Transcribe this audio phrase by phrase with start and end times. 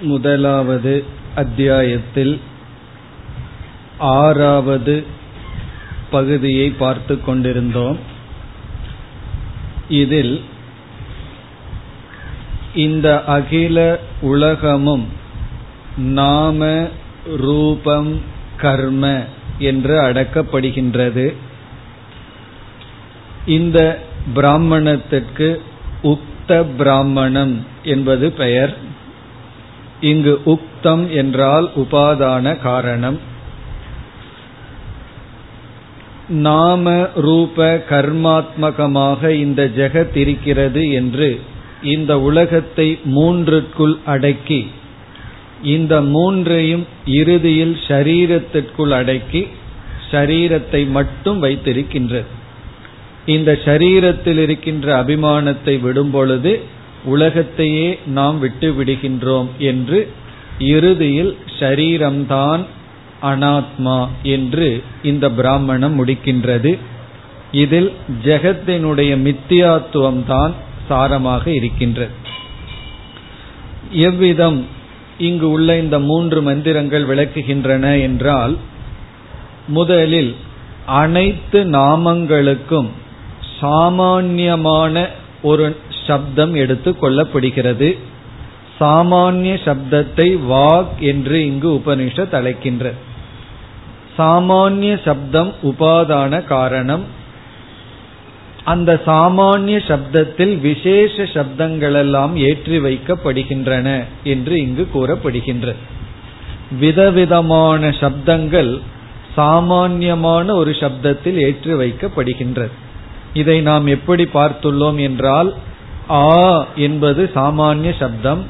[0.00, 1.04] முதலாவது
[1.34, 2.40] அத்தியாயத்தில்
[3.98, 5.04] ஆறாவது
[6.10, 7.98] பகுதியை பார்த்து கொண்டிருந்தோம்.
[9.88, 10.42] இதில்
[12.74, 15.08] இந்த அகில உலகமும்
[15.96, 16.88] நாம
[17.36, 18.20] ரூபம்
[18.56, 19.24] கர்ம
[19.58, 21.34] என்று அடக்கப்படுகின்றது.
[23.46, 24.02] இந்த
[24.34, 25.62] பிராமணத்திற்கு
[26.02, 28.76] உக்த பிராமணம் என்பது பெயர்.
[30.00, 33.18] இங்கு உக்தம் என்றால் உபாதான காரணம்.
[36.28, 41.40] நாம ரூப கர்மாத்மகமாக இந்த ஜெகத் இருக்கிறது என்று
[41.82, 44.66] இந்த உலகத்தை மூன்றுக்குள் அடக்கி
[45.62, 49.48] இந்த மூன்றையும் இறுதியில் ஷரீரத்திற்குள் அடக்கி
[50.10, 52.28] ஷரீரத்தை மட்டும் வைத்திருக்கின்றது.
[53.26, 56.64] இந்த ஷரீரத்தில் இருக்கின்ற அபிமானத்தை விடும் பொழுது
[57.04, 60.12] உலகத்தையே நாம் விட்டு விடுகின்றோம் என்று
[60.58, 62.64] இறுதியில் ஷரீரம்தான்
[63.22, 66.78] அனாத்மா என்று இந்த பிராமணம் முடிக்கின்றது.
[67.52, 67.92] இதில்
[68.24, 70.54] ஜெகத்தினுடைய மித்தியாத்துவம் தான்
[70.88, 72.10] சாரமாக இருக்கின்றது.
[73.90, 74.66] எவ்விதம்
[75.18, 78.56] இங்கு உள்ள இந்த மூன்று மந்திரங்கள் விளக்குகின்றன என்றால்
[79.66, 80.34] முதலில்
[80.86, 82.88] அனைத்து நாமங்களுக்கும்
[83.60, 85.08] சாமான்யமான
[85.42, 85.76] ஒரு
[86.10, 87.90] சப்தம் எடுத்துக் கொள்ளப்படுகிறது.
[88.80, 92.92] சாமானிய சப்தத்தை வாக் என்று இங்கு உபனிஷத் அழைக்கின்ற.
[94.18, 97.04] சாமானிய சப்தம் உபாதான காரணம்.
[98.64, 103.88] அந்த சாமானிய சப்தத்தில் விசேஷ சப்தங்களெல்லாம் ஏற்றி வைக்கப்படுகின்றன
[104.24, 105.74] என்று இங்கு கூறப்படுகின்ற.
[106.80, 108.72] விதவிதமான சப்தங்கள்
[109.34, 112.74] சாமான்யமான ஒரு சப்தத்தில் ஏற்றி வைக்கப்படுகின்றது
[113.34, 115.50] இதை நாம் எப்படி பார்த்துள்ளோம் என்றால்
[116.08, 118.44] ஆ என்பது சாமானிய சப்தம்.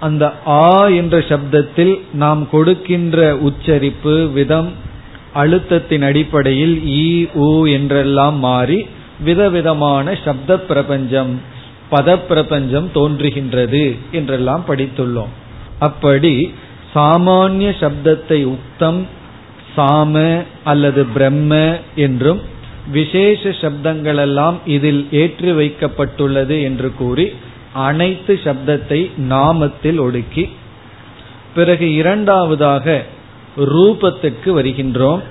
[0.00, 4.70] அந்த ஆ என்ற சப்தத்தில் நாம் கொடுக்கின்ற உச்சரிப்பு விதம்
[5.34, 8.86] அழுத்தத்தின் அடிப்படையில் ஈ ஊ என்றெல்லாம் மாறி
[9.20, 11.40] விதவிதமான சப்த பிரபஞ்சம்
[11.90, 15.32] பத பிரபஞ்சம் தோன்றுகின்றது என்றெல்லாம் படித்துள்ளோம்.
[15.78, 16.54] அப்படி
[16.94, 19.06] சாமானிய சப்தத்தை உக்தம்
[19.76, 22.42] சாம அல்லது பிரம்ம என்றும்
[22.90, 27.32] விசேஷ சப்தங்களெல்லாம் இதில் ஏற்றி வைக்கப்பட்டுள்ளது என்று கூறி
[27.72, 30.48] அனைத்து சப்தத்தை நாமத்தில் ஒடுக்கி
[31.54, 33.04] பிறகு இரண்டாவதாக
[33.56, 35.22] ரூபத்துக்கு வருகின்றோம்.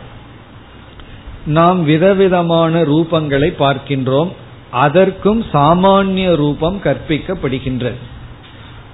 [1.45, 4.31] நாம் விதவிதமான ரூபங்களை பார்க்கின்றோம்.
[4.71, 7.95] அதற்கும் சாமானிய ரூபம் கற்பிக்கப்படுகின்றது.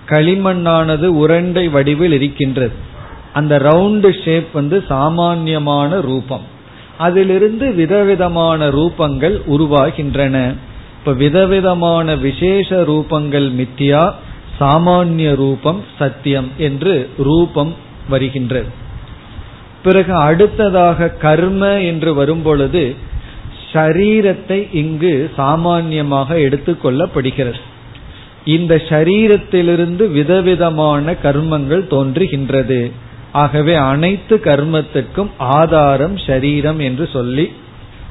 [0.07, 2.75] களிமண்ணானது உரண்டை வடிவில் இருக்கின்றது.
[3.33, 6.55] அந்த ரவுண்டு ஷேப் வந்து சாமான்யமான ரூபம்.
[6.97, 10.55] அதிலிருந்து விதவிதமான ரூபங்கள் உருவாகின்றன.
[10.99, 14.11] இப்ப விதவிதமான விசேஷ ரூபங்கள் மித்தியா
[14.59, 17.73] சாமானிய ரூபம் சத்தியம் என்று ரூபம்
[18.09, 18.67] வருகின்றது.
[19.83, 22.95] பிறகு அடுத்ததாக கர்ம என்று வரும்பொழுது
[23.73, 27.61] ஷரீரத்தை இங்கு சாமான்யமாக எடுத்துக்கொள்ளப்படுகிறது
[28.45, 32.91] இந்த ஷரீரத்திலிருந்து விதவிதமான கர்மங்கள் தோன்றுகின்றது.
[33.41, 37.45] ஆகவே அனைத்து கர்மத்துக்கும் ஆதாரம் ஷரீரம் என்று சொல்லி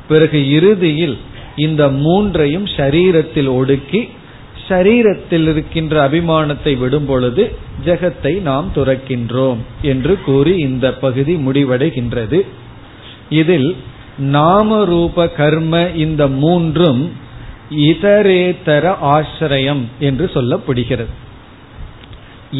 [0.09, 1.17] பிறகு இறுதியில்
[1.57, 4.01] இந்த மூன்றையும் ஷரீரத்தில் ஒடுக்கி
[4.69, 7.43] ஷரீரத்தில் இருக்கின்ற அபிமானத்தை விடும் பொழுது
[7.85, 12.39] ஜெகத்தை நாம் துறக்கின்றோம் என்று கூறி இந்த பகுதி முடிவடைகின்றது.
[13.33, 13.69] இதில்
[14.33, 17.03] நாம ரூப கர்ம இந்த மூன்றும்
[17.87, 18.85] இதரேதர
[19.17, 21.15] ஆசிரயம் என்று சொல்லப்படுகிறது.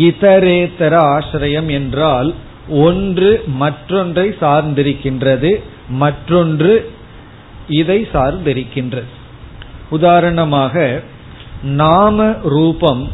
[0.07, 2.31] இதரேதர ஆசிரயம் என்றால்
[2.69, 6.91] ஒன்று மற்றொன்றை சார்ந்திருக்கின்றது மற்றொன்று
[7.69, 9.11] இதை சார்ந்திருக்கின்றது.
[9.91, 11.03] உதாரணமாக
[11.63, 13.09] நாம ரூபம்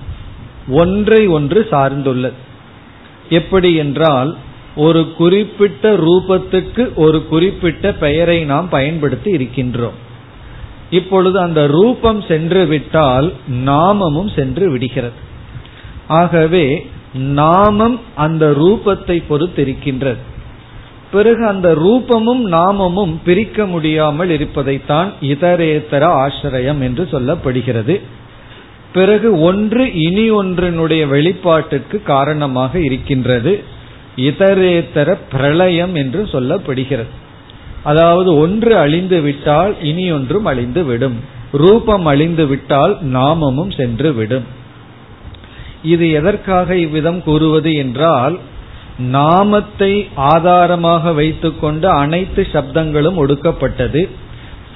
[0.68, 2.32] ஒன்றை ஒன்று சார்ந்துள்ளது.
[3.28, 4.36] எப்படி என்றால்
[4.76, 9.98] ஒரு குறிப்பிட்ட ரூபத்துக்கு ஒரு குறிப்பிட்ட பெயரை நாம் பயன்படுத்தி இருக்கின்றோம்.
[10.90, 13.32] இப்பொழுது அந்த ரூபம் சென்று விட்டால்
[13.64, 15.30] நாமமும் சென்று விடுகிறது.
[16.08, 20.17] ஆகவே நாமம் அந்த ரூபத்தை பொறுத்திருக்கின்றது.
[21.12, 28.00] பிறகு அந்த ரூபமும் நாமமும் பிரிக்க முடியாமல் இருப்பதைத்தான் இதரேத்தர ஆசிரியம் என்று சொல்லப்படுகிறது.
[28.93, 33.64] பிறகு ஒன்று இனி ஒன்றினுடைய வெளிப்பாட்டுக்கு காரணமாக இருக்கின்றது.
[34.17, 37.12] இதரேத்தர பிரளயம் என்று சொல்லப்படுகிறது.
[37.82, 41.20] அதாவது ஒன்று அழிந்து விட்டால் இனி ஒன்றும் அழிந்து விடும்.
[41.53, 44.61] ரூபம் அழிந்து விட்டால் நாமமும் சென்று விடும்.
[45.82, 48.38] இது எதற்காக இவ்விதம் கூறுவது என்றால்
[48.99, 54.08] நாமத்தை ஆதாரமாக வைத்துக்கொண்டு அனைத்து சப்தங்களும் ஒடுக்கப்பட்டது.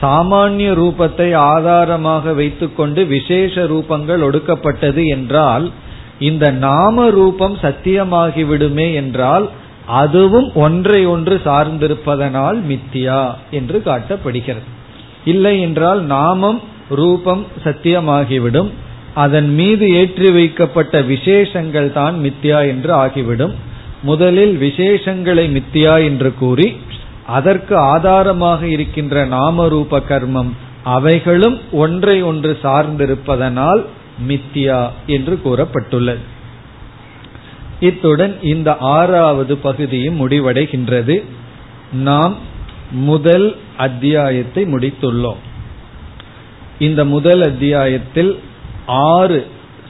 [0.01, 5.71] சாமானிய ரூபத்தை ஆதாரமாக வைத்துக்கொண்டு விசேஷ ரூபங்கள் ஒடுக்கப்பட்டது என்றால்
[6.19, 9.47] இந்த நாம ரூபம் சத்தியமாகிவிடுமே என்றால்
[9.87, 14.67] அதுவும் ஒன்றை ஒன்று சார்ந்திருப்பதனால் மித்தியா என்று காட்டப்படுகிறது.
[15.25, 18.71] இல்லை என்றால் நாமம் ரூபம் சத்தியமாகிவிடும்.
[19.23, 23.55] அதன் மீது ஏற்றி வைக்கப்பட்ட விசேஷங்கள் தான் மித்தியா என்று ஆகிவிடும்.
[24.03, 26.69] முதலில் விசேஷங்களை மித்தியா என்று கூறி
[27.37, 30.51] அதற்கு ஆதாரமாக இருக்கின்ற நாம ரூப கர்மம்
[30.97, 33.83] அவைகளும் ஒன்றை ஒன்று சார்ந்திருப்பதனால்
[34.29, 36.23] மித்தியா என்று கூறப்பட்டுள்ளது.
[37.81, 41.17] இத்துடன் இந்த ஆறாவது பகுதியும் முடிவடைகின்றது.
[42.09, 42.37] நாம்
[43.09, 45.41] முதல் அத்தியாயத்தை முடித்துள்ளோம்.
[46.79, 48.33] இந்த முதல் அத்தியாயத்தில்
[48.87, 49.47] ஆறு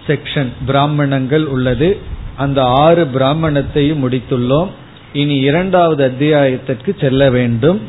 [0.06, 1.98] செக்ஷன் பிராமணங்கள் உள்ளது.
[2.36, 4.68] அந்த ஆறு பிராமணத்தையும் முடித்துள்ளோம்.
[5.12, 7.80] இனி இரண்டாவது அத்தியாயத்திற்கு செல்ல வேண்டும்.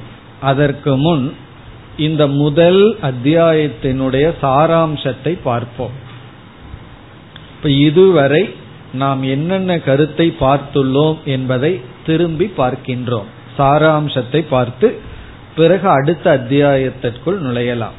[0.42, 1.34] அதற்கு முன்
[1.98, 5.92] இந்த முதல் அத்தியாயத்தினுடைய சாராம்சத்தை பார்ப்போம்.
[7.56, 8.50] இப்ப இதுவரை
[8.94, 13.26] நாம் என்னென்ன கருத்தை பார்த்துள்ளோம் என்பதை திரும்பி பார்க்கின்றோம்.
[13.58, 15.00] சாராம்சத்தை பார்த்து
[15.56, 17.98] பிறகு அடுத்த அத்தியாயத்திற்குள் நுழையலாம்.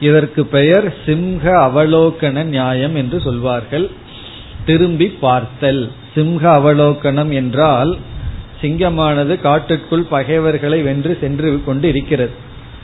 [0.00, 3.90] இதற்கு பெயர் சிம்ஹ அவலோகன நியாயம் என்று சொல்வார்கள்.
[4.64, 5.90] திரும்பி பார்த்தல்.
[6.16, 7.96] சிம்ஹ அவலோகனம் என்றால்
[8.62, 12.30] சிங்கமானது காட்டுக்குள் பகைவர்களை வென்று சென்று கொண்டு இருக்கிறது.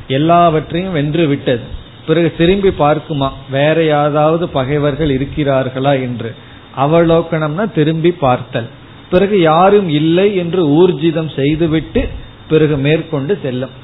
[0.08, 1.60] எல்லாவற்றையும் வென்று விட்டது.
[2.06, 6.34] பிறகு திரும்பி பார்க்குமா வேற யாராவது பகைவர்கள் இருக்கிறார்களா என்று.
[6.76, 8.68] அவலோகனம்னா திரும்பி பார்த்தல்.
[9.10, 12.08] பிறகு யாரும் இல்லை என்று ஊர்ஜிதம் செய்துவிட்டு
[12.48, 13.74] பிறகு மேற்கொண்டு செல்லும்.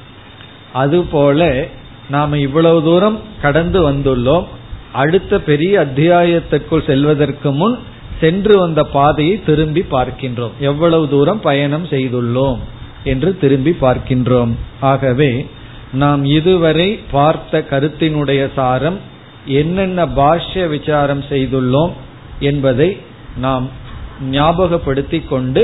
[0.73, 1.65] அதுபோல
[2.13, 4.45] நாம இவ்வளவு தூரம் கடந்து வந்துள்ளோம்.
[5.01, 7.75] அடுத்த பெரிய அத்தியாயத்துக்குள் செல்வதற்கு முன்
[8.21, 10.55] சென்று வந்த பாதையை திரும்பி பார்க்கின்றோம்.
[10.59, 12.59] எவ்வளவு தூரம் பயணம் செய்துள்ளோம்
[13.11, 14.51] என்று திரும்பி பார்க்கின்றோம்.
[14.91, 15.31] ஆகவே
[16.01, 18.99] நாம் இதுவரை பார்த்த கருத்தினுடைய சாரம்
[19.59, 21.93] என்னென்ன பாஷ்ய விசாரம் செய்துள்ளோம்
[22.49, 22.89] என்பதை
[23.37, 23.65] நாம்
[24.31, 25.63] ஞாபகப்படுத்தி கொண்டு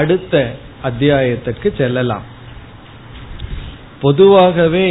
[0.00, 0.34] அடுத்த
[0.82, 2.26] அத்தியாயத்திற்கு செல்லலாம்.
[4.04, 4.88] பொதுவாகவே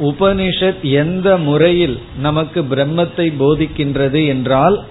[0.00, 4.84] உபனிஷத் எந்த முறையில் நமக்கு பிரம்மத்தை போதிக்கின்றது என்றால்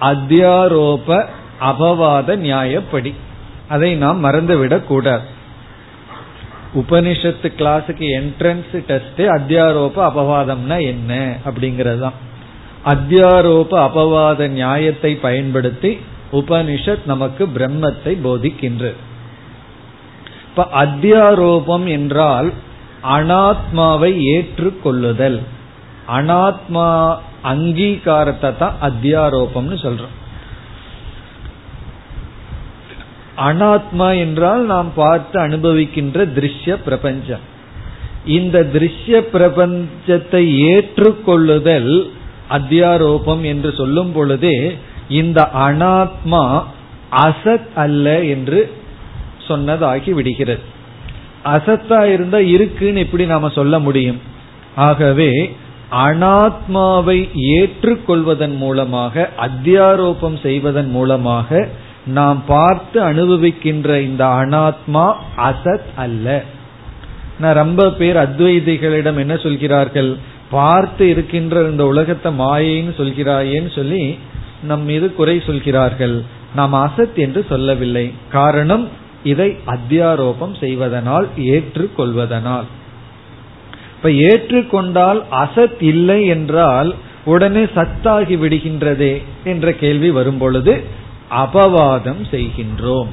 [0.00, 1.26] அத்தியாரோப
[1.60, 3.14] அபவாத நியாயப்படி.
[3.68, 5.40] அதை நாம் மறந்துவிடக் கூடாது.
[6.74, 12.12] உபனிஷத்து கிளாஸுக்கு என்ட்ரன்ஸ் டெஸ்ட் அத்தியாரோப அபவாதம்னா என்ன அப்படிங்கிறது தான்
[12.84, 15.98] அத்தியாரோப அபவாத நியாயத்தை பயன்படுத்தி
[16.32, 18.94] உபனிஷத் நமக்கு பிரம்மத்தை போதிக்கின்றது.
[20.48, 22.52] இப்ப அத்தியாரோபம் என்றால்
[23.04, 25.40] அனாத்மாவை ஏற்றுக்கொள்ளுதல்.
[26.08, 30.16] அனாத்மா அங்கீகாரத்தை தான் அத்தியாரோபம்னு சொல்றோம்.
[33.36, 37.50] அனாத்மா என்றால் நாம் பார்த்து அனுபவிக்கின்ற திருஷ்ய பிரபஞ்சம்.
[38.26, 42.10] இந்த திருஷ்ய பிரபஞ்சத்தை ஏற்றுக்கொள்ளுதல்
[42.50, 44.78] அத்தியாரோபம் என்று சொல்லும் பொழுதே
[45.08, 46.64] இந்த அனாத்மா
[47.10, 48.72] அசத் அல்ல என்று
[49.48, 50.71] சொன்னதாகி விடுகிறது.
[51.44, 54.20] அசத்தா இருந்தா இருக்குன்னு எப்படி நாம சொல்ல முடியும்?
[54.74, 55.56] ஆகவே
[55.90, 61.68] அனாத்மாவை ஏற்றுக்கொள்வதன் மூலமாக அத்தியாரோபம் செய்வதன் மூலமாக
[62.06, 66.42] நாம் பார்த்து அனுபவிக்கின்ற இந்த அனாத்மா அசத் அல்ல.
[67.40, 70.16] நான் ரொம்ப பேர் அத்வைதிகளிடம் என்ன சொல்கிறார்கள்?
[70.50, 74.18] பார்த்து இருக்கின்ற இந்த உலகத்தை மாயைன்னு சொல்கிறாயேன்னு சொல்லி
[74.62, 76.22] நம் மீது குறை சொல்கிறார்கள்.
[76.54, 78.12] நாம் அசத் என்று சொல்லவில்லை.
[78.30, 78.88] காரணம்
[79.24, 82.68] இதை அத்தியாரோபம் செய்வதனால் ஏற்றுக்கொள்வதனால்.
[83.96, 90.84] இப்ப ஏற்றுக்கொண்டால் அசத் இல்லை என்றால் உடனே சத்தாகி விடுகின்றதே என்ற கேள்வி வரும்பொழுது
[91.30, 93.08] அபவாதம் செய்கின்றோம்.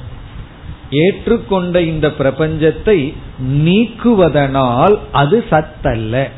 [0.92, 3.13] ஏற்றுக்கொண்ட இந்த பிரபஞ்சத்தை
[3.48, 6.30] நீக்குவதனால் அது சத்தல்ல.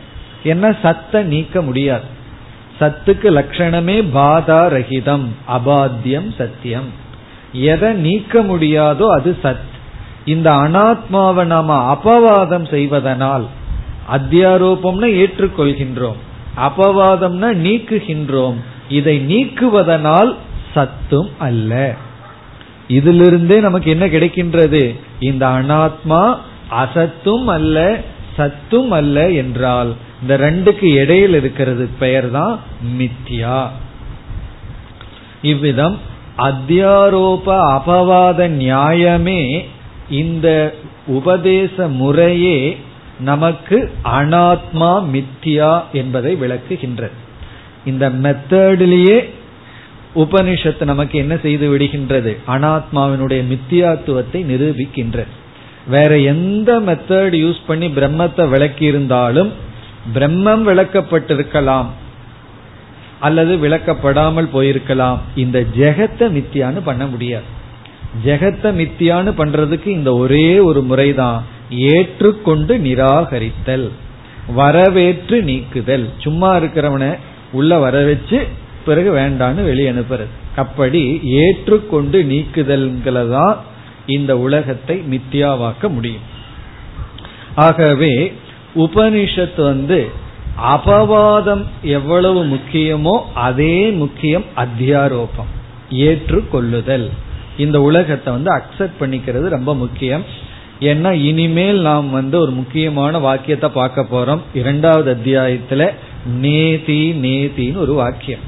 [0.44, 2.04] என்ன சத்த நீக்க முடியாது.
[2.80, 7.00] சத்துக்கு லட்சணமே பாதா ரகிதம் அபாத்தியம் சத்தியம்.
[7.54, 9.70] எதை நீக்க முடியாதோ அது சத்.
[10.26, 13.46] இந்த அனாத்மாவை நாம அபவாதம் செய்வதனால்
[14.12, 16.20] அத்தியாரோபம்னா ஏற்றுக்கொள்கின்றோம்
[16.58, 18.56] அபவாதம்னா நீக்குகின்றோம்
[18.90, 20.36] இதை நீக்குவதனால்
[20.74, 21.96] சத்தும் அல்ல.
[22.88, 24.96] இதிலிருந்தே நமக்கு என்ன கிடைக்கின்றது?
[25.20, 26.38] இந்த அனாத்மா
[26.70, 28.00] அசத்தும் அல்ல
[28.38, 32.60] சத்தும் அல்ல என்றால் இந்த ரெண்டுக்கு இடையில் இருக்கிறது பெயர் தான்
[32.98, 33.68] மித்யா.
[35.42, 36.00] இவ்விதம்
[36.38, 39.66] அத்தியாரோப அபவாத நியாயமே
[40.10, 40.76] இந்த
[41.08, 42.78] உபதேச முறையே
[43.20, 47.12] நமக்கு அனாத்மா மித்தியா என்பதை விளக்குகின்றது.
[47.86, 49.30] இந்த மெத்தடிலேயே
[50.16, 52.38] உபனிஷத்து நமக்கு என்ன செய்து விடுகின்றது?
[52.48, 55.28] அனாத்மாவினுடைய மித்தியாத்துவத்தை நிரூபிக்கின்றது.
[55.88, 59.52] வேற எந்த மெத்தட் யூஸ் பண்ணி பிரம்மத்தை விளக்கி இருந்தாலும்
[60.14, 61.86] பிரம்மம் விளக்கப்பட்டிருக்கலாம்.
[63.22, 65.20] அல்லது விளக்கப்படாமல் போயிருக்கலாம்.
[65.36, 67.50] இந்த ஜெகத்தை மித்தியான்னு பண்ண முடியாது.
[68.26, 71.44] ஜெகத்தை மித்தியான்னு பண்றதுக்கு இந்த ஒரே ஒரு முறைதான்.
[71.70, 73.90] ஏற்றுக்கொண்டு நிராகரித்தல்
[74.56, 76.06] வரவேற்று நீக்குதல்.
[76.18, 77.06] சும்மா இருக்கிறவன
[77.52, 78.40] உள்ள வர வச்சு
[78.86, 80.32] பிறகு வேண்டான்னு வெளியே அனுப்புறது.
[80.56, 83.56] அப்படி ஏற்றுக்கொண்டு நீக்குதல்களதான்
[84.06, 86.28] இந்த உலகத்தை மித்தியாவாக்க முடியும்.
[87.56, 88.34] ஆகவே
[88.76, 90.00] உபனிஷத்து வந்து
[90.58, 95.52] அபவாதம் எவ்வளவு முக்கியமோ அதே முக்கியம் அத்தியாரோபம்
[95.90, 97.10] ஏற்றுக்கொள்ளுதல்.
[97.58, 100.24] இந்த உலகத்தை வந்து அக்செப்ட் பண்ணிக்கிறது ரொம்ப முக்கியம்.
[100.80, 104.40] ஏன்னா இனிமேல் நாம் வந்து ஒரு முக்கியமான வாக்கியத்தை பார்க்க போறோம்.
[104.54, 105.92] இரண்டாவது அத்தியாயத்துல
[106.40, 108.40] நேதி நேதின்னு ஒரு வாக்கியம்.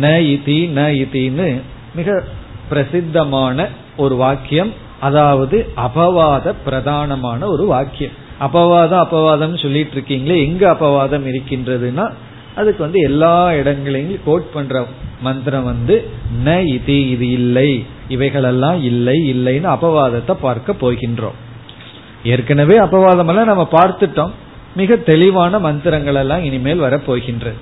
[0.00, 1.60] ந இதி ந இதின்னு
[1.94, 2.24] மிக
[2.68, 4.72] பிரசித்தமான ஒரு வாக்கியம்.
[5.00, 8.12] அதாவது அபவாத பிரதானமான ஒரு வாக்கியம்.
[8.40, 12.06] அபவாதம் அபவாதம் சொல்லிட்டு இருக்கீங்களே எங்க அபவாதம் இருக்கின்றதுன்னா
[12.54, 14.86] அதுக்கு வந்து எல்லா இடங்களையும் கோட் பண்ற
[15.22, 15.94] மந்திரம் வந்து
[16.44, 17.70] ந இது இது இல்லை.
[18.08, 21.38] இவைகளெல்லாம் இல்லை இல்லைன்னு அபவாதத்தை பார்க்க போகின்றோம்.
[22.24, 24.32] ஏற்கனவே அபவாதம் எல்லாம் நம்ம பார்த்துட்டோம்.
[24.74, 27.58] மிக தெளிவான மந்திரங்கள் எல்லாம் இனிமேல் வரப்போகின்றது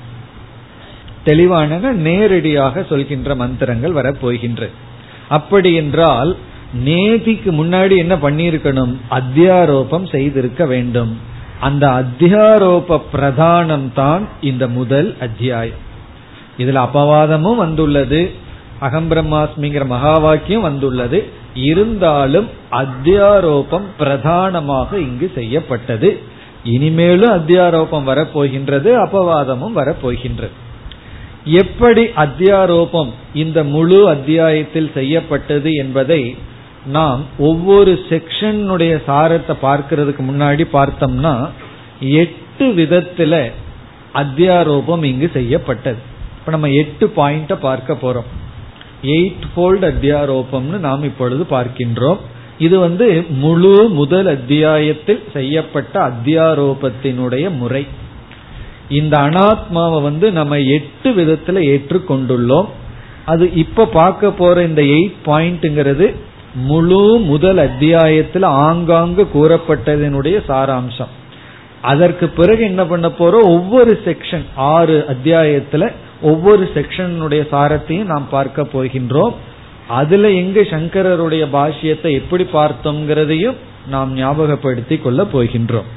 [1.24, 4.74] தெளிவான நேரடியாக சொல்கின்ற மந்திரங்கள் வரப்போகின்றது
[5.28, 6.30] அப்படி என்றால்
[6.84, 8.96] நேதிக்கு முன்னாடி என்ன பண்ணியிருக்கணும்?
[9.10, 11.18] அத்தியாரோபம் செய்திருக்க வேண்டும்.
[11.60, 15.84] அந்த அத்தியாரோப பிரதானம் தான் இந்த முதல் அத்தியாயம்.
[16.58, 18.32] இதுல அபவாதமும் வந்துள்ளது
[18.78, 21.28] அகம் பிரம்மாஸ்மிங்கிற மகா வாக்கியம் வந்துள்ளது.
[21.54, 26.20] இருந்தாலும் அத்தியாரோபம் பிரதானமாக இங்கு செய்யப்பட்டது.
[26.64, 30.50] இனிமேலும் அத்தியாரோபம் வரப்போகின்றது அபவாதமும் வரப்போகின்றது.
[31.44, 36.36] எப்படி அத்தியாரோபம் இந்த முழு அத்தியாயத்தில் செய்யப்பட்டது என்பதை
[36.86, 41.48] நாம் ஒவ்வொரு செக்ஷனுடைய சாரத்தை பார்க்கறதுக்கு முன்னாடி பார்த்தோம்னா
[42.00, 43.50] எட்டு விதத்துல
[44.14, 45.96] அத்தியாரோபம் இங்கு செய்யப்பட்டது.
[46.38, 48.28] இப்ப நம்ம எட்டு பாயிண்ட பார்க்க போறோம்.
[49.02, 52.16] எயிட் போல்ட் அத்தியாரோபம்னு நாம் இப்பொழுது பார்க்கின்றோம்.
[52.58, 57.86] இது வந்து முழு முதல் அத்தியாயத்தில் செய்யப்பட்ட அத்தியாரோபத்தினுடைய முறை.
[58.88, 62.66] இந்த அனாத்மாவை வந்து நம்ம எட்டு விதத்துல ஏற்றுக்கொண்டுள்ளோம்.
[63.24, 66.14] அது இப்ப பார்க்க போற இந்த எயிட் பாயிண்ட்ங்கிறது
[66.56, 71.12] முழு முதல் அத்தியாயத்தில் ஆங்காங்கு கூறப்பட்டதனுடைய சாராம்சம்.
[71.82, 73.42] அதற்கு பிறகு என்ன பண்ண போறோம்?
[73.42, 79.34] ஒவ்வொரு செக்ஷன் ஆறு அத்தியாயத்துல ஒவ்வொரு செக்ஷனுடைய சாரத்தையும் நாம் பார்க்க போகின்றோம்.
[79.88, 83.54] அதுல எங்கு சங்கரருடைய பாஷ்யத்தை எப்படி பார்த்தோங்கிறதையும்
[83.88, 85.88] நாம் ஞாபகப்படுத்தி கொள்ள போகின்றோம்.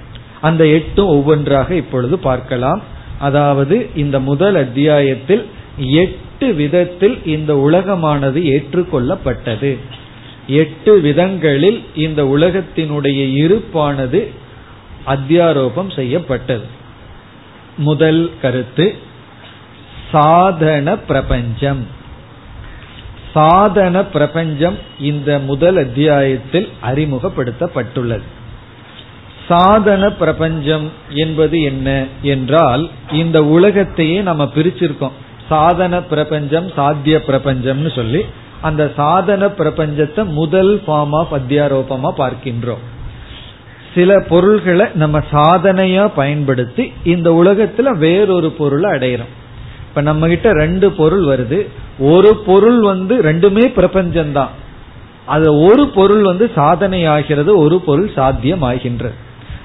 [0.41, 2.81] அந்த எட்டும் ஒவ்வொன்றாக இப்பொழுது பார்க்கலாம்.
[3.19, 5.47] அதாவது இந்த முதல் அத்தியாயத்தில்
[5.77, 9.77] எட்டு விதத்தில் இந்த உலகமானது ஏற்றுக்கொள்ளப்பட்டது.
[10.49, 14.27] எட்டு விதங்களில் இந்த உலகத்தினுடைய இருப்பானது
[15.07, 16.65] அத்தியாரோபம் செய்யப்பட்டது.
[17.77, 18.95] முதல் கருத்து
[20.11, 21.87] சாதன பிரபஞ்சம்.
[23.33, 28.21] சாதன பிரபஞ்சம் இந்த முதல் அத்தியாயத்தில் அறிமுகப்படுத்தப்பட்டுள்ளது.
[29.47, 35.11] சாதன பிரபஞ்சம் என்பது என்ன என்றால் இந்த உலகத்தையே நம்ம பிரிச்சிருக்கோம்.
[35.49, 38.25] சாதன பிரபஞ்சம் சாத்திய பிரபஞ்சம்னு சொல்லி
[38.61, 42.83] அந்த சாதன பிரபஞ்சத்தை முதல் ஃபார்ம் ஆஃப் அத்தியாரோபமா பார்க்கின்றோம்.
[43.95, 49.33] சில பொருள்களை நம்ம சாதனையா பயன்படுத்தி இந்த உலகத்துல வேறொரு பொருளை அடையிறோம்.
[49.87, 51.67] இப்ப நம்ம கிட்ட ரெண்டு பொருள் வருது.
[51.99, 54.47] ஒரு பொருள் வந்து ரெண்டுமே பிரபஞ்சம்தான்.
[55.25, 59.13] அது ஒரு பொருள் வந்து சாதனை ஆகிறது ஒரு பொருள் சாத்தியம் ஆகின்றது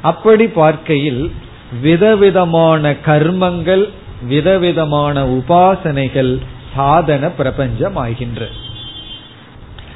[0.00, 1.32] அப்படி பார்க்கையில்
[1.80, 3.88] விதவிதமான கர்மங்கள்
[4.28, 6.40] விதவிதமான உபாசனைகள்
[6.76, 8.52] சாதன பிரபஞ்சம் ஆகின்றது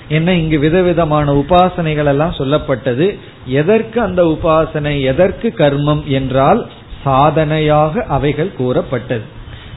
[0.08, 3.18] என்ன இங்கு விதவிதமான உபாசனைகள் எல்லாம் சொல்லப்பட்டது.
[3.46, 6.66] எதற்கு அந்த உபாசனை எதற்கு கர்மம் என்றால்
[7.04, 9.22] சாதனையாக அவைகள் கூறப்பட்டது.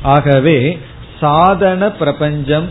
[0.02, 0.80] ஆகவே
[1.20, 2.70] சாதன பிரபஞ்சம்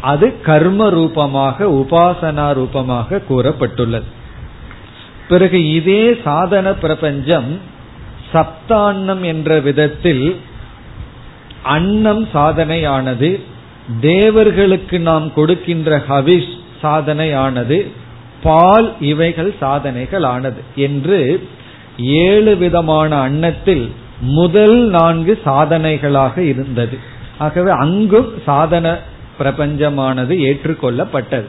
[0.00, 4.08] அது கர்ம ரூபமாக உபாசனா ரூபமாக கூறப்பட்டுள்ளது.
[5.28, 7.60] பிறகு இதே சாதன பிரபஞ்சம்
[8.32, 10.40] சப்தான்னம் என்ற விதத்தில்
[11.62, 13.40] அன்னம் சாதனையானது
[14.00, 17.90] தேவர்களுக்கு நாம் கொடுக்கின்ற ஹவிஷ் சாதனையானது
[18.42, 21.48] பால் இவைகள் சாதனைகள் ஆனது என்று
[21.98, 26.98] ஏழு விதமான அன்னத்தில் முதல் நான்கு சாதனைகளாக இருந்தது.
[27.38, 28.98] ஆகவே அங்கும் சாதன
[29.38, 31.44] பிரபஞ்சமானது ஏற்றுக்கொள்ளப்பட்டது.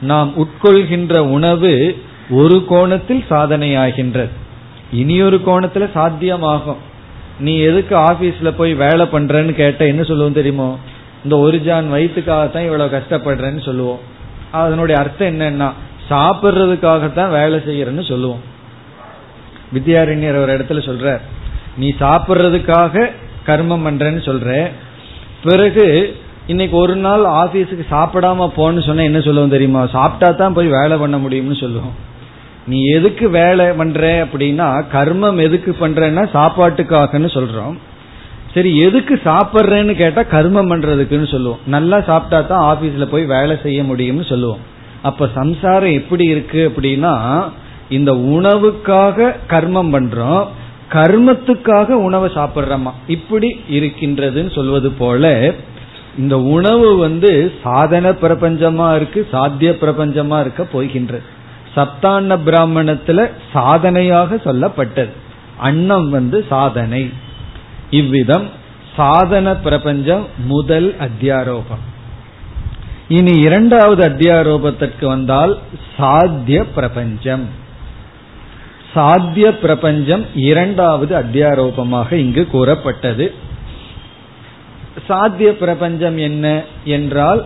[0.00, 1.96] நாம் உட்கொள்கின்ற உணவு
[2.30, 4.28] ஒரு கோணத்தில் சாதனையாகின்றது.
[4.92, 6.82] இனியொரு கோணத்துல சாத்தியமாகும்.
[7.40, 10.78] நீ எதுக்கு ஆபீஸ்ல போய் வேலை பண்றன்னு கேட்ட என்ன சொல்லுவோம் தெரியுமோ?
[11.24, 14.00] இந்த ஒரு ஜான் வயிற்றுக்காகத்தான் இவ்வளவு கஷ்டப்படுறேன்னு சொல்லுவோம்.
[14.50, 15.70] அதனுடைய அர்த்தம் என்னன்னா
[16.10, 18.42] சாப்பிட்றதுக்காகத்தான் வேலை செய்யறேன்னு சொல்லுவோம்.
[19.74, 21.20] வித்யாரண்யர் ஒரு இடத்துல சொல்ற
[21.76, 23.10] நீ சாப்பிட்றதுக்காக
[23.46, 24.70] கர்மம் பண்றேன்னு சொல்ற.
[25.44, 26.16] பிறகு
[26.46, 29.86] இன்னைக்கு ஒரு நாள் ஆபீஸுக்கு சாப்பிடாம போன்னு சொன்னா என்ன சொல்லுவோம் தெரியுமா?
[29.86, 31.94] சாப்பிட்டா தான் போய் வேலை பண்ண முடியும்னு சொல்லுவோம்.
[32.66, 37.76] நீ எதுக்கு வேலை பண்ற அப்படின்னா கர்மம் எதுக்கு பண்றேன்னா சாப்பாட்டுக்காகன்னு சொல்றோம்.
[38.54, 41.62] சரி எதுக்கு சாப்பிட்றேன்னு கேட்டா கர்மம் பண்றதுக்குன்னு சொல்லுவோம்.
[41.66, 44.62] நல்லா சாப்பிட்டா தான் ஆபீஸ்ல போய் வேலை செய்ய முடியும்னு சொல்லுவோம்.
[45.02, 47.14] அப்ப சம்சாரம் எப்படி இருக்கு அப்படின்னா
[47.88, 50.44] இந்த உணவுக்காக கர்மம் பண்றோம்
[50.92, 52.92] கர்மத்துக்காக உணவை சாப்பிட்றோமா?
[53.06, 55.52] இப்படி இருக்கின்றதுன்னு சொல்வது போல
[56.18, 61.22] இந்த உணவு வந்து சாதன பிரபஞ்சமா இருக்கு சாத்திய பிரபஞ்சமா இருக்க போகின்றது.
[61.76, 65.12] சப்தான பிராமணத்துல சாதனையாக சொல்லப்பட்டது.
[65.58, 67.10] அன்னம் வந்து சாதனை.
[68.00, 68.46] இவ்விதம்
[68.96, 71.82] சாதன பிரபஞ்சம் முதல் அத்தியாரோபம்.
[73.08, 75.52] இனி இரண்டாவது அத்தியாரோபத்திற்கு வந்தால்
[75.96, 77.44] சாத்திய பிரபஞ்சம்.
[78.94, 83.26] சாத்திய பிரபஞ்சம் இரண்டாவது அத்தியாரோபமாக இங்கு கூறப்பட்டது.
[85.08, 86.46] சாத்திய பிரபஞ்சம் என்ன
[86.84, 87.40] என்றால்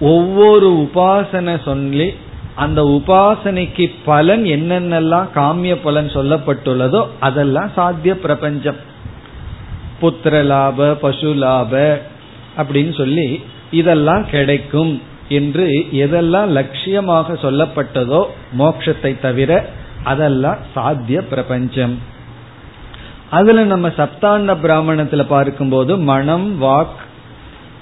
[0.00, 2.08] ஒவ்வொரு உபாசனை சொல்லி
[2.54, 8.80] அந்த உபாசனைக்கு பலன் என்னென்னலாம் காமிய பலன் சொல்லப்பட்டுள்ளதோ அதெல்லாம் சாத்திய பிரபஞ்சம்.
[10.02, 12.00] புத்திர லாப பசு லாப
[12.56, 13.28] அப்படின்னு சொல்லி
[13.70, 14.92] இதெல்லாம் கிடைக்கும்
[15.28, 15.66] என்று
[16.04, 18.22] எதெல்லாம் லட்சியமாக சொல்லப்பட்டதோ
[18.58, 19.50] மோட்சத்தை தவிர
[20.04, 21.94] அதெல்லாம் சாத்திய பிரபஞ்சம்.
[23.30, 26.98] அதுல நம்ம சப்தாண்ட பிராமணத்துல பார்க்கும்போது மனம் வாக்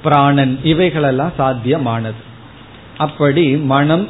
[0.02, 2.20] பிராணன் இவைகளெல்லாம் சாத்தியமானது.
[2.96, 4.08] அப்படி மனம்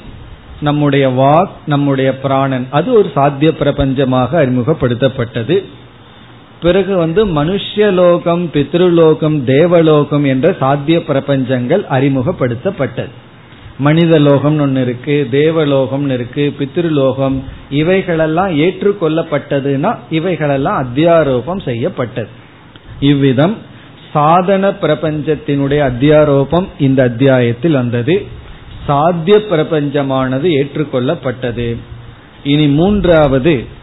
[0.61, 5.57] நம்முடைய வாக் நம்முடைய பிராணன் அது ஒரு சாத்திய பிரபஞ்சமாக அறிமுகப்படுத்தப்பட்டது.
[6.63, 13.09] பிறகு வந்து மனுஷலோகம் பித்ருலோகம் தேவலோகம் என்ற சாத்திய பிரபஞ்சங்கள் அறிமுகப்படுத்தப்பட்டது.
[13.79, 17.41] மனித லோகம்னு ஒன்று இருக்கு தேவலோகம்னு இருக்கு பித்ருலோகம்
[17.71, 22.29] இவைகளெல்லாம் ஏற்றுக்கொள்ளப்பட்டதுன்னா இவைகளெல்லாம் அத்தியாரோபம் செய்யப்பட்டது.
[23.01, 23.57] இவ்விதம்
[24.13, 28.27] சாதன பிரபஞ்சத்தினுடைய அத்தியாரோபம் இந்த அத்தியாயத்தில் வந்தது.
[28.87, 31.77] சாத்திய பிரபஞ்சமானது ஏற்றுக்கொள்ளப்பட்டது.
[32.45, 33.79] இனி மூன்றாவது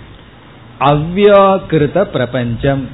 [0.79, 2.87] அவ்யாக்கிருத பிரபஞ்சம்.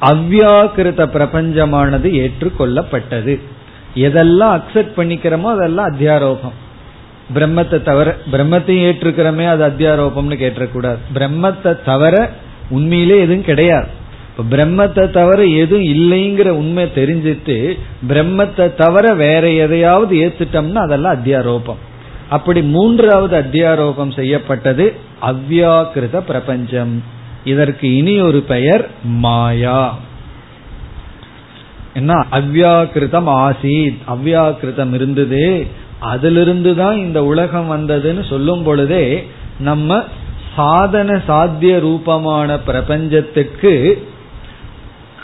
[0.00, 3.40] அவ்யாக்கிருத பிரபஞ்சமானது ஏற்றுக்கொள்ளப்பட்டது.
[3.94, 6.56] எதெல்லாம் அக்செப்ட் பண்ணிக்கிறோமோ அதெல்லாம் அத்தியாரோபம்.
[7.34, 10.98] பிரம்மத்தை தவிர பிரம்மத்தையும் ஏற்றுக்கிறோமே அது அத்தியாரோபம்னு கேட்டக்கூடாது.
[11.14, 12.30] பிரம்மத்தை தவிர
[12.68, 13.88] உண்மையிலே எதுவும் கிடையாது.
[14.30, 21.80] இப்ப பிரம்மத்தை தவிர எதுவும் இல்லைங்கிற உண்மை தெரிஞ்சிட்டு பிரம்மத்தை தவிர வேற எதையாவது ஏத்துட்டோம்னா அதெல்லாம் அத்தியாரோபம்.
[22.30, 27.02] அப்படி மூன்றாவது அத்தியாரோபம் செய்யப்பட்டது அவ்யாக்கிருத பிரபஞ்சம்.
[27.44, 29.98] இதற்கு இனி ஒரு பெயர் மாயா.
[31.94, 32.26] என்ன?
[32.32, 33.98] அவ்யாக்கிருதம் ஆசீத்.
[34.08, 35.66] அவ்யாக்கிருதம் இருந்தது.
[35.98, 39.26] அதிலிருந்து தான் இந்த உலகம் வந்ததுன்னு சொல்லும் பொழுதே
[39.58, 40.04] நம்ம
[40.56, 44.06] சாதன சாத்திய ரூபமான பிரபஞ்சத்துக்கு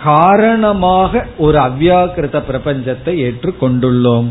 [0.04, 4.30] காரணமாக ஒரு அவ்யாக்கிருத பிரபஞ்சத்தை ஏற்றுக்கொண்டுள்ளோம்.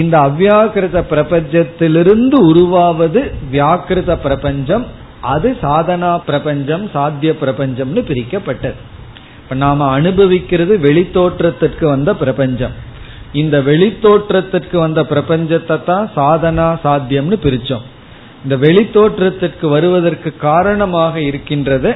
[0.00, 3.20] இந்த அவ்யாக்கிருத பிரபஞ்சத்திலிருந்து உருவாவது
[3.52, 4.84] வியாக்கிருத பிரபஞ்சம்
[5.32, 8.78] அது சாதனா பிரபஞ்சம் சாத்திய பிரபஞ்சம்னு பிரிக்கப்பட்டது.
[9.42, 12.74] இப்ப நாம அனுபவிக்கிறது வெளித்தோற்றத்திற்கு வந்த பிரபஞ்சம்.
[13.32, 17.84] இந்த வெளித்தோற்றத்திற்கு வந்த பிரபஞ்சத்தை தான் சாதனா சாத்தியம்னு பிரிச்சோம்.
[18.42, 21.92] இந்த வெளித்தோற்றத்திற்கு வருவதற்கு காரணமாக இருக்கின்றது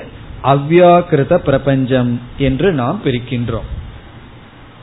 [0.54, 3.68] அவ்யாக்கிருத பிரபஞ்சம் என்று நாம் பிரிக்கின்றோம்.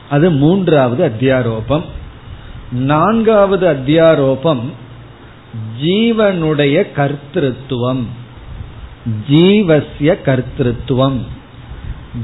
[0.09, 1.85] அது மூன்றாவது அத்தியாரோபம்.
[2.71, 4.61] நான்காவது அத்தியாரோபம்
[5.83, 8.03] ஜீவனுடைய கர்த்திருவம்
[9.31, 11.21] ஜீவசிய கர்த்திருவம்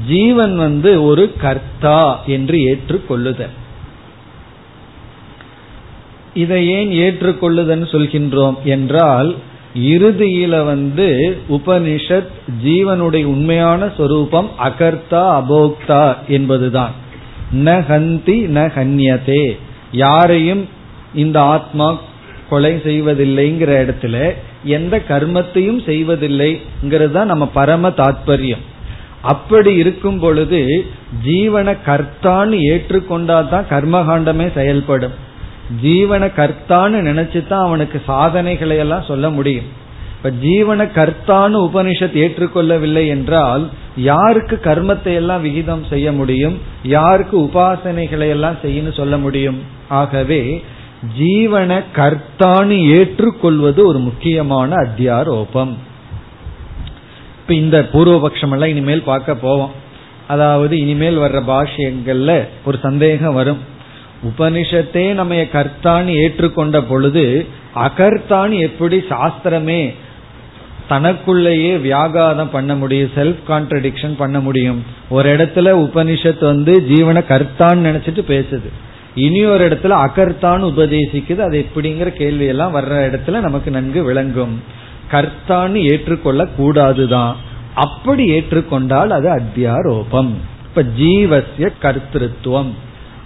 [0.08, 3.50] ஜீவன் வந்து ஒரு கர்த்தா என்று ஏற்றுக்கொள்ளுதல்.
[6.34, 9.34] இதை ஏன் ஏற்றுக்கொள்ளுதல் சொல்கின்றோம் என்றால்
[9.74, 12.32] இறுதியில வந்து உபனிஷத்
[12.64, 16.90] ஜீவனுடைய உண்மையான சொரூபம் அகர்த்தா அபோக்தா என்பதுதான்.
[17.54, 19.56] ந ஹந்தி ந ஹன்யதே.
[19.92, 20.68] யாரையும்
[21.14, 22.00] இந்த ஆத்மா
[22.48, 28.62] கொலை செய்வதில்லைங்கிற இடத்துல எந்த கர்மத்தையும் செய்வதில்லைங்கிறது தான் நம்ம பரம தாத்பரியம்.
[29.22, 30.84] அப்படி இருக்கும் பொழுது
[31.24, 35.12] ஜீவன கர்த்தான்னு ஏற்றுக்கொண்டாதான் கர்மகாண்டமே செயல்படும்.
[35.82, 39.64] ஜீவன கர்த்தான்னு நினைச்சுதான் அவனுக்கு சாதனைகளை எல்லாம் சொல்ல முடியும்.
[40.24, 46.58] இப்ப ஜீவன கர்த்தான்னு உபனிஷத் ஏற்றுக்கொள்ளவில்லை என்றால் யாருக்கு கர்மத்தை எல்லாம் விகிதம் செய்ய முடியும்?
[46.82, 49.62] யாருக்கு உபாசனைகளை எல்லாம் செய்யணும் சொல்ல முடியும்?
[49.88, 50.64] ஆகவே
[51.18, 55.72] ஜீவன கர்த்தான்னு ஏற்றுக்கொள்வது ஒரு முக்கியமான அத்தியாரோபம்.
[57.40, 59.70] இப்ப இந்த பூர்வபக்ஷம் எல்லாம் இனிமேல் பார்க்க போவோம்.
[60.28, 63.58] அதாவது இனிமேல் வர்ற பாஷ்யங்கள்ல ஒரு சந்தேகம் வரும்.
[64.24, 69.94] உபனிஷத்தே நம்ம கர்த்தான்னு ஏற்றுக்கொண்ட பொழுது அகர்த்தான்னு எப்படி சாஸ்திரமே
[70.92, 74.84] தனக்குள்ளேயே வியாகாதம் பண்ண முடியும் செல்ஃப் கான்ட்ரடிக்ஷன் பண்ண முடியும்.
[75.08, 78.68] ஒரு இடத்துல உபனிஷத் வந்து ஜீவனை கர்த்தான்னு நினைச்சிட்டு பேசுது.
[79.14, 81.38] இனி ஒரு இடத்துல அகர்த்தான்னு உபதேசிக்குது.
[81.38, 84.62] அது எப்படிங்கிற கேள்வி எல்லாம் வர்ற இடத்துல நமக்கு நன்கு விளங்கும்.
[85.10, 87.34] கர்த்தான்னு ஏற்றுக்கொள்ள கூடாதுதான்
[87.74, 90.30] அப்படி ஏற்றுக்கொண்டால் அது அத்தியாரோபம்.
[90.64, 92.72] இப்ப ஜீவசிய கர்த்திருவம்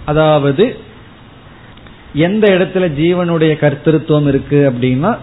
[0.05, 0.77] அதாவது
[2.13, 5.17] எந்த இடத்துல ஜீவனுடைய கர்த்திருவம் இருக்கு அப்படின்னா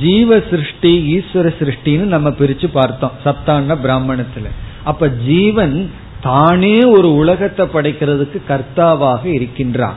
[0.00, 4.44] ஜீவ சிருஷ்டி ஈஸ்வர சிருஷ்டின்னு நம்ம பிரிச்சு பார்த்தோம் சப்தாண்ட பிராமணத்துல.
[4.84, 5.90] அப்ப ஜீவன்
[6.22, 9.94] தானே ஒரு உலகத்தை படைக்கிறதுக்கு கர்த்தாவாக இருக்கின்றான்.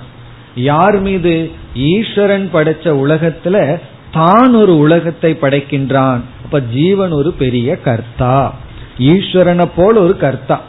[0.55, 1.51] யார் மீது?
[1.75, 3.77] ஈஸ்வரன் படைச்ச உலகத்துல
[4.11, 6.19] தான் ஒரு உலகத்தை படைக்கின்றான்.
[6.43, 8.55] அப்ப ஜீவன் ஒரு பெரிய கர்த்தா.
[8.99, 10.61] ஈஸ்வரனை போல ஒரு கர்த்தா.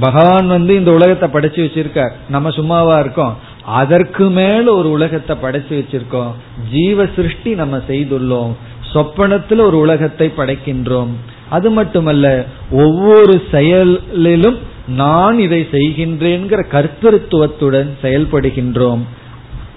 [0.00, 2.12] பகவான் வந்து இந்த உலகத்தை படைச்சு வச்சிருக்கார்.
[2.28, 3.36] நம்ம சும்மாவா இருக்கோம்.
[3.64, 6.32] அதற்கு மேல ஒரு உலகத்தை படைச்சு வச்சிருக்கோம்.
[6.70, 8.52] ஜீவ சிருஷ்டி நம்ம செய்துள்ளோம்.
[8.92, 11.08] சொப்பனத்தில் ஒரு உலகத்தை படைக்கின்றோம்.
[11.48, 19.00] அது மட்டுமல்ல ஒவ்வொரு செயலிலும் நான் இதை செய்கின்றேங்கிற கர்த்தத்துவத்துடன் செயல்படுகின்றோம்.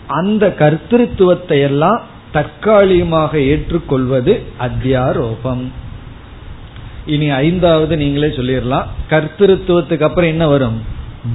[0.07, 5.63] அந்த கர்த்தத்துவத்தை எல்லாம் தற்காலிகமாக ஏற்றுக்கொள்வது அத்தியாரோபம்.
[7.05, 8.85] இனி ஐந்தாவது நீங்களே சொல்லிடலாம்.
[9.09, 10.81] கர்த்தத்துவத்துக்கு அப்புறம் என்ன வரும்?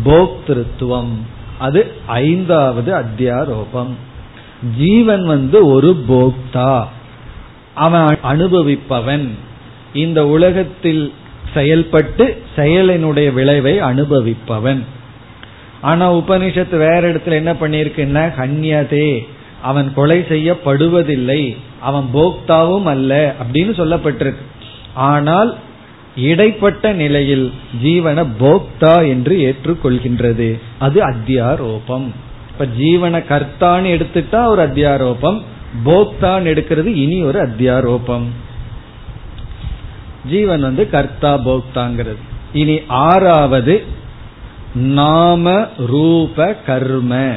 [0.04, 1.38] போக்திருத்துவம்.
[1.60, 3.92] அது ஐந்தாவது அத்தியாரோபம்.
[4.78, 6.86] ஜீவன் வந்து ஒரு போக்தா.
[7.74, 9.28] அவன் அனுபவிப்பவன்.
[9.94, 11.12] இந்த உலகத்தில்
[11.54, 14.84] செயல்பட்டு செயலினுடைய விளைவை அனுபவிப்பவன்.
[15.80, 19.26] ஆனா உபனிஷத்து வேற இடத்துல என்ன பண்ணிருக்குன்னா கன்யதே
[19.62, 21.56] அவன் கொலை செய்யப்படுவதில்லை.
[21.80, 23.34] அவன் போக்தாவும் அல்ல.
[23.42, 24.42] அப்படின்னு சொல்லப்பட்டிருக்கு.
[24.94, 25.56] ஆனால்
[26.16, 30.60] இடைப்பட்ட நிலையில் ஜீவன போக்தா என்று ஏற்றுக்கொள்கின்றது.
[30.78, 32.10] அது அத்தியாரோபம்.
[32.50, 35.42] இப்ப ஜீவன கர்த்தான்னு எடுத்துட்டா ஒரு அத்தியாரோபம்
[35.84, 38.24] போக்தான் எடுக்கிறது இனி ஒரு அத்தியாரோபம்.
[40.28, 42.20] ஜீவன் வந்து கர்த்தா போக்தாங்கிறது.
[42.52, 43.84] இனி ஆறாவது
[44.74, 47.34] நாம ரூப கர்ம.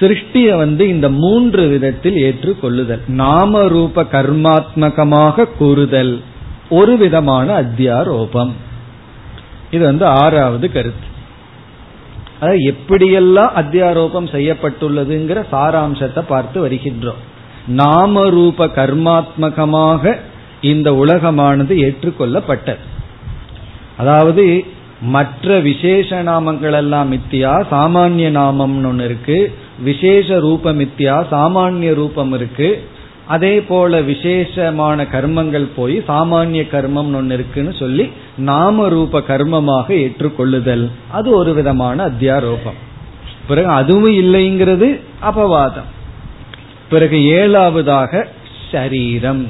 [0.00, 3.00] சிருஷ்டிய வந்து இந்த மூன்று விதத்தில் ஏற்றுக்கொள்ளுதல்.
[3.06, 6.20] நாம ரூப கர்மாத்மகமாக கூறுதல்.
[6.70, 8.52] ஒரு விதமான அத்தியாரோபம்.
[9.70, 11.06] இது வந்து ஆறாவது கருத்து.
[12.40, 17.22] அதாவது எப்படியெல்லாம் அத்தியாரோபம் செய்யப்பட்டுள்ளதுங்கிற சாராம்சத்தை பார்த்து வருகின்றோம்.
[17.66, 20.16] நாம ரூப கர்மாத்மகமாக
[20.60, 22.78] இந்த உலகமானது ஏற்றுக்கொள்ளப்பட்டது.
[23.96, 24.64] அதாவது
[25.00, 29.54] மற்ற விசேஷ நாமங்கள் எல்லாம் மித்தியா சாமானிய நாமம்னு ஒன்று இருக்கு.
[29.84, 32.82] விசேஷ ரூபம் மித்தியா சாமானிய ரூபம் இருக்கு.
[33.28, 40.90] அதே போல விசேஷமான கர்மங்கள் போய் சாமானிய கர்மம் ஒன்னு இருக்குன்னு சொல்லி நாம ரூப கர்மமாக ஏற்றுக்கொள்ளுதல்.
[41.10, 42.78] அது ஒரு விதமான அத்தியாரோபம்.
[43.48, 45.88] பிறகு அதுவும் இல்லைங்கிறது அபவாதம்.
[46.90, 48.24] பிறகு ஏழாவதாக
[48.72, 49.46] ஷரீரம்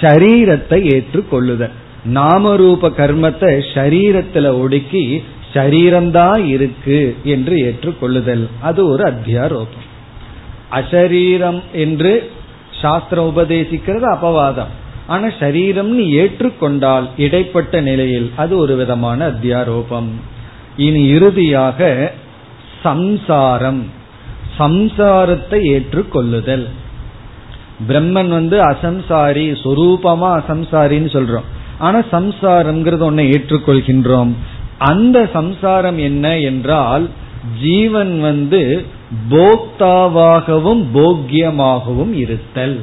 [0.00, 1.70] ஷரீரத்தை ஏற்றுக்கொள்ளுதல்.
[2.04, 8.48] நாம ரூப கர்மத்தை ஷரீரத்துல ஒடுக்கி ஷரீரம்தான் இருக்கு என்று ஏற்றுக்கொள்ளுதல்.
[8.60, 9.88] அது ஒரு அத்தியாரோபம்.
[10.70, 12.32] அசரீரம் என்று
[12.80, 14.72] சாஸ்திரம் உபதேசிக்கிறது அபவாதம்.
[15.06, 20.10] ஆனா சரீரம்னு ஏற்றுக்கொண்டால் இடைப்பட்ட நிலையில் அது ஒரு விதமான அத்தியாரோபம்.
[20.76, 22.12] இனி இறுதியாக
[22.82, 23.82] சம்சாரம்.
[24.58, 26.66] சம்சாரத்தை ஏற்றுக்கொள்ளுதல்.
[27.88, 31.48] பிரம்மன் வந்து அசம்சாரி சொரூபமா அசம்சாரின்னு சொல்றோம்.
[31.78, 34.32] ஆனா சம்சாரம்ங்கிறது ஒன்னை ஏற்றுக்கொள்கின்றோம்.
[34.78, 37.08] அந்த சம்சாரம் என்ன என்றால்
[37.62, 38.86] ஜீவன் வந்து
[39.30, 42.80] போக்தாவாகவும் போக்கியமாகவும் இருத்தல்.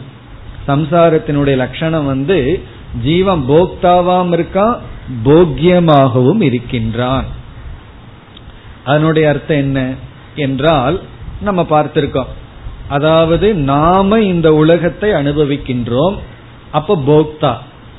[0.68, 2.62] சம்சாரத்தினுடைய லட்சணம் வந்து
[3.04, 4.80] ஜீவன் போக்தாவாம் இருக்கா
[5.26, 7.26] போக்கியமாகவும் இருக்கின்றான்.
[8.84, 9.94] அதனுடைய அர்த்தம் என்ன
[10.36, 11.02] என்றால்
[11.42, 12.34] நம்ம பார்த்திருக்கோம்.
[12.88, 16.18] அதாவது நாம இந்த உலகத்தை அனுபவிக்கின்றோம்
[16.72, 17.54] அப்ப போக்தா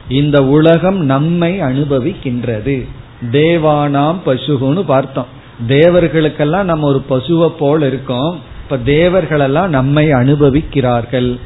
[0.09, 2.87] இந்த உலகம் நம்மை அனுபவிக்கின்றது.
[3.31, 5.37] தேவானாம் பசுகுன்னு பார்த்தோம்.
[5.67, 8.41] தேவர்களுக்கெல்லாம் நம்ம ஒரு பசுவை போல் இருக்கோம்.
[8.63, 11.39] இப்ப தேவர்களெல்லாம் நம்மை அனுபவிக்கிறார்கள்.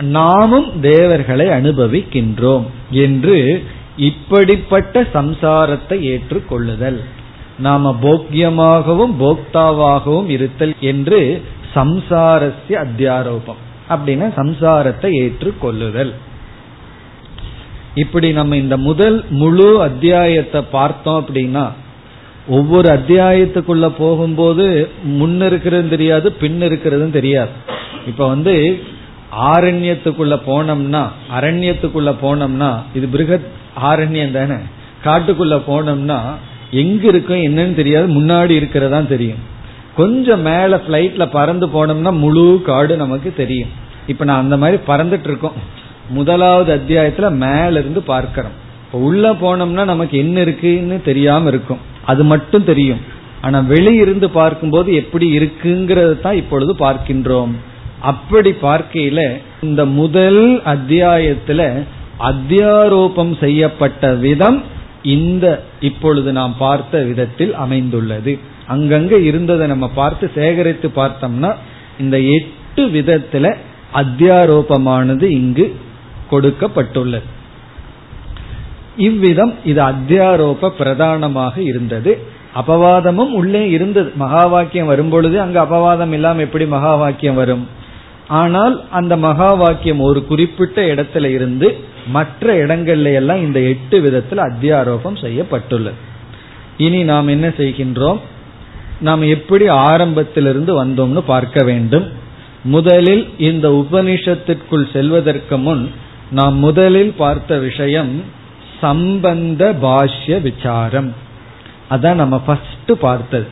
[0.00, 3.64] நாமும் தேவர்களை அனுபவிக்கின்றோம் என்று
[3.96, 7.00] இப்படிப்பட்ட சம்சாரத்தை ஏற்றுக்கொள்ளுதல்.
[7.58, 11.42] நாம போக்கியமாகவும் போக்தாவாகவும் இருத்தல் என்று
[11.74, 16.12] சம்சாரஸ்ய அத்தியாரோபம் அப்படின்னா சம்சாரத்தை ஏற்றுக்கொள்ளுதல்.
[17.94, 21.64] இப்படி நம்ம இந்த முதல் முழு அத்தியாயத்தை பார்த்தோம் அப்படின்னா
[22.48, 27.50] ஒவ்வொரு அத்தியாயத்துக்குள்ள போகும்போது முன்ன இருக்கிறது தெரியாது பின் இருக்கிறதும் தெரியாது.
[28.06, 28.82] இப்ப வந்து
[29.42, 31.08] ஆரண்யத்துக்குள்ள போனோம்னா
[31.40, 33.46] அரண்யத்துக்குள்ள போனோம்னா இது பிருகத்
[33.82, 34.60] ஆரண்யம் தானே?
[35.04, 36.20] காட்டுக்குள்ள போனோம்னா
[36.70, 39.38] எங்க இருக்கும் என்னன்னு தெரியாது முன்னாடி இருக்கிறதா தெரியும்.
[39.96, 43.68] கொஞ்சம் மேல பிளைட்ல பறந்து போனோம்னா முழு காடு நமக்கு தெரியும்.
[44.06, 45.52] இப்ப நான் அந்த மாதிரி பறந்துட்டு இருக்கோம்.
[46.08, 48.52] முதலாவது அத்தியாயத்துல மேல இருந்து பார்க்கிறோம்.
[48.86, 51.96] இப்ப உள்ள போனோம்னா நமக்கு என்ன இருக்குன்னு தெரியாம இருக்கும்.
[52.10, 53.02] அது மட்டும் தெரியும்.
[53.44, 57.52] ஆனா வெளியிருந்து பார்க்கும்போது எப்படி இருக்குங்கிறது தான் இப்பொழுது பார்க்கின்றோம்.
[58.10, 59.20] அப்படி பார்க்கையில
[59.68, 60.42] இந்த முதல்
[60.74, 61.62] அத்தியாயத்துல
[62.30, 64.58] அத்தியாரோபம் செய்யப்பட்ட விதம்
[65.14, 65.46] இந்த
[65.88, 68.32] இப்பொழுது நாம் பார்த்த விதத்தில் அமைந்துள்ளது.
[68.74, 71.50] அங்கங்க இருந்ததை நம்ம பார்த்து சேகரித்து பார்த்தோம்னா
[72.02, 73.46] இந்த எட்டு விதத்துல
[74.00, 75.66] அத்தியாரோபமானது இங்கு
[76.30, 77.28] கொடுக்கப்பட்டுள்ளது.
[78.98, 82.12] இவ்விதம் இது அத்தியாரோப பிரதானமாக இருந்தது.
[82.54, 84.12] அபவாதமும் உள்ளே இருந்தது.
[84.14, 87.66] மகா வாக்கியம் வரும்பொழுது அங்கு அபவாதம் இல்லாமல் எப்படி மகா வாக்கியம் வரும்?
[88.28, 91.68] ஆனால் அந்த மகா வாக்கியம் ஒரு குறிப்பிட்ட இடத்துல இருந்து
[92.06, 95.96] மற்ற இடங்கள்ல எல்லாம் இந்த எட்டு விதத்தில் அத்தியாரோபம் செய்யப்பட்டுள்ளது.
[96.76, 98.20] இனி நாம் என்ன செய்கின்றோம்?
[99.00, 102.06] நாம் எப்படி ஆரம்பத்திலிருந்து வந்தோம்னு பார்க்க வேண்டும்.
[102.64, 105.90] முதலில் இந்த உபனிஷத்திற்குள் செல்வதற்கு முன்
[106.30, 108.36] நாம் முதலில் பார்த்த விஷயம்
[108.80, 111.14] சம்பந்த பாஷ்ய விசாரம்.
[111.90, 113.46] அதான் நம்ம ஃபர்ஸ்ட் பார்த்தது.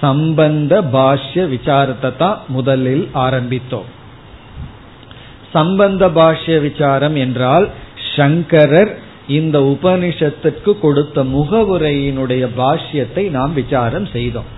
[0.00, 3.88] சம்பந்த பாஷ்ய விசாரத்தை தான் முதலில் ஆரம்பித்தோம்.
[5.52, 7.68] சம்பந்த பாஷ்ய விசாரம் என்றால்
[8.16, 14.50] சங்கரர் இந்த உபனிஷத்துக்கு கொடுத்த முகவுரையினுடைய பாஷ்யத்தை நாம் விசாரம் செய்தோம்.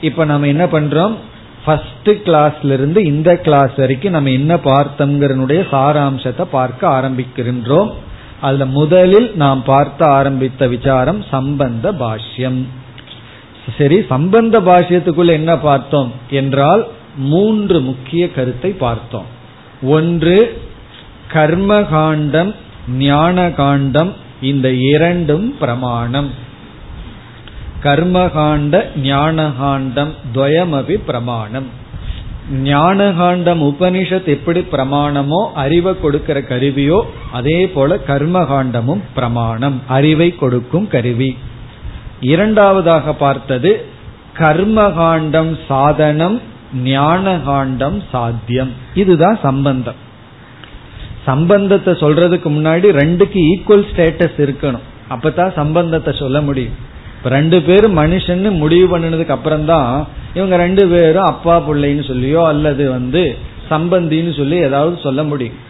[0.00, 1.14] இப்ப நம்ம என்ன பண்றோம்?
[1.64, 7.92] ஃபர்ஸ்ட் கிளாஸ்ல இருந்து இந்த கிளாஸ் வரைக்கும் நம்ம என்ன பார்த்தோம்ங்கிறனுடைய சாராம்சத்தை பார்க்க ஆரம்பிக்கின்றோம்.
[8.46, 12.60] அதுல முதலில் நாம் பார்த்த ஆரம்பித்த விசாரம் சம்பந்த பாஷ்யம்.
[13.78, 16.82] சரி சம்பந்த பாஷ்யத்துக்குள்ள என்ன பார்த்தோம் என்றால்
[17.32, 19.28] மூன்று முக்கிய கருத்தை பார்த்தோம்.
[19.96, 20.36] ஒன்று
[21.32, 22.50] கர்மகாண்டம்
[23.04, 26.30] ஞான காண்டம் இந்த இரண்டும் பிரமாணம்.
[27.82, 31.68] கர்மகாண்ட ஞானகாண்டம் துவயமபி பிரமாணம்.
[32.52, 37.02] ஞானகாண்டம் உபனிஷத் எப்படி பிரமாணமோ அறிவை கொடுக்கிற கருவியோ
[37.32, 41.38] அதே போல கர்மகாண்டமும் பிரமாணம் அறிவை கொடுக்கும் கருவி.
[42.20, 43.86] இரண்டாவதாக பார்த்தது
[44.38, 46.40] கர்மகாண்டம் சாதனம்
[46.84, 48.72] ஞானகாண்டம் சாத்தியம்.
[48.94, 49.94] இதுதான் சம்பந்தம்.
[51.24, 54.84] சம்பந்தத்தை சொல்றதுக்கு முன்னாடி ரெண்டுக்கு ஈக்குவல் ஸ்டேட்டஸ் இருக்கணும்.
[55.10, 56.92] அப்பதான் சம்பந்தத்தை சொல்ல முடியும்.
[57.36, 59.90] ரெண்டு பேரும் மனுஷன்னு முடிவு பண்ணினதுக்கு அப்புறம் தான்
[60.38, 63.22] இவங்க ரெண்டு பேரும் அப்பா பிள்ளைன்னு சொல்லியோ அல்லது வந்து
[63.70, 65.60] சம்பந்தின்னு சொல்லி ஏதாவது சொல்ல முடியும்.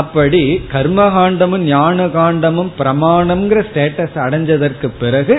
[0.00, 5.36] அப்படி கர்மகாண்டமும் ஞான காண்டமும் பிரமாணம்ங்கிற ஸ்டேட்டஸ் அடைஞ்சதற்கு பிறகு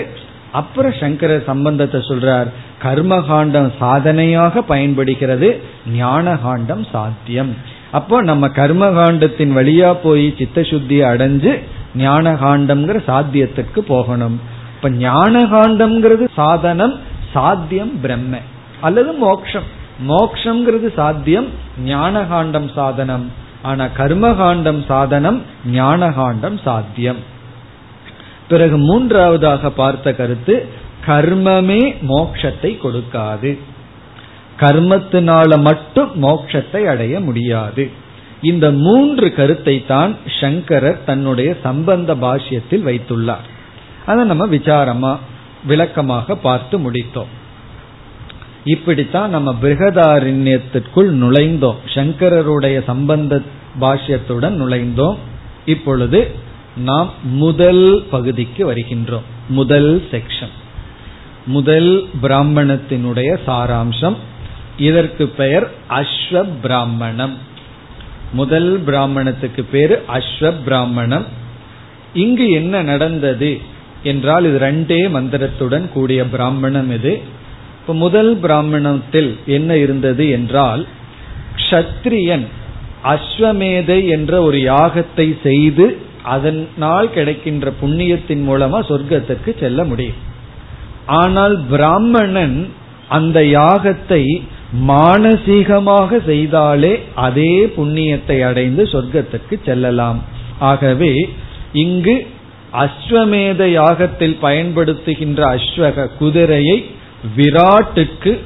[0.59, 2.49] அப்புறம் சங்கர சம்பந்தத்தை சொல்றார்
[2.83, 5.49] கர்மகாண்டம் சாதனையாக பயன்படுகிறது
[5.95, 7.51] ஞான காண்டம் சாத்தியம்.
[7.97, 11.53] அப்போ நம்ம கர்மகாண்டத்தின் வழியா போய் சித்த சுத்தியை அடைஞ்சு
[11.95, 14.37] ஞான காண்டம்ங்கிற சாத்தியத்துக்கு போகணும்.
[14.77, 16.93] இப்ப ஞான காண்டம்ங்கிறது சாதனம்
[17.33, 18.37] சாத்தியம் பிரம்ம.
[18.81, 19.67] அல்லது மோக்ஷம்.
[20.07, 21.47] மோக்ஷங்கிறது சாத்தியம்
[21.83, 23.31] ஞான காண்டம் சாதனம்.
[23.61, 27.15] ஆனா கர்மகாண்டம் சாதனம் ஞான காண்டம் சாத்தியம்.
[28.47, 30.67] பிறகு மூன்றாவதாக பார்த்த கருத்து
[31.07, 33.57] கர்மமே மோக்ஷத்தை கொடுக்காது.
[34.59, 37.91] கர்மத்தினால மட்டும் மோட்சத்தை அடைய முடியாது.
[38.41, 43.55] இந்த மூன்று கருத்தை தான் சங்கரர் தன்னுடைய சம்பந்த பாஷ்யத்தில் வைத்துள்ளார்.
[44.07, 45.13] அதை நம்ம விசாரமா
[45.63, 47.31] விளக்கமாக பார்த்து முடித்தோம்.
[48.65, 51.81] இப்படித்தான் நம்ம பிருகதாரண்யத்திற்குள் நுழைந்தோம்.
[51.95, 53.41] சங்கரருடைய சம்பந்த
[53.81, 55.17] பாஷ்யத்துடன் நுழைந்தோம்.
[55.65, 56.19] இப்பொழுது
[56.77, 59.27] நாம் முதல் பகுதிக்கு வருகின்றோம்.
[59.49, 60.55] முதல் செக்ஷன்
[61.45, 61.91] முதல்
[62.23, 64.17] பிராமணத்தினுடைய சாராம்சம்.
[64.77, 67.35] இதற்கு பெயர் அஸ்வ பிராமணம்
[68.31, 71.25] முதல் பிராமணத்துக்கு பேரு அஸ்வ பிராமணம்
[72.13, 73.51] இங்கு என்ன நடந்தது?
[74.03, 77.21] என்றால் இது ரெண்டே மந்திரத்துடன் கூடிய பிராமணம் இது.
[77.81, 80.87] இப்ப முதல் பிராமணத்தில் என்ன இருந்தது என்றால்
[81.55, 82.45] க்ஷத்ரியன்
[83.03, 90.21] அஸ்வமேதை என்ற ஒரு யாகத்தை செய்து அதனால் கிடைக்கின்ற புண்ணியத்தின் மூலமா சொர்க்கத்திற்கு செல்ல முடியும்.
[91.05, 92.69] ஆனால் பிராமணன்
[93.07, 94.23] அந்த யாகத்தை
[94.87, 100.23] மானசீகமாக செய்தாலே அதே புண்ணியத்தை அடைந்து சொர்க்கத்துக்கு செல்லலாம்.
[100.59, 101.29] ஆகவே
[101.73, 102.27] இங்கு
[102.73, 106.85] அஸ்வமேத யாகத்தில் பயன்படுத்துகின்ற அஸ்வக குதிரையை
[107.37, 108.39] விராட்டுக்கு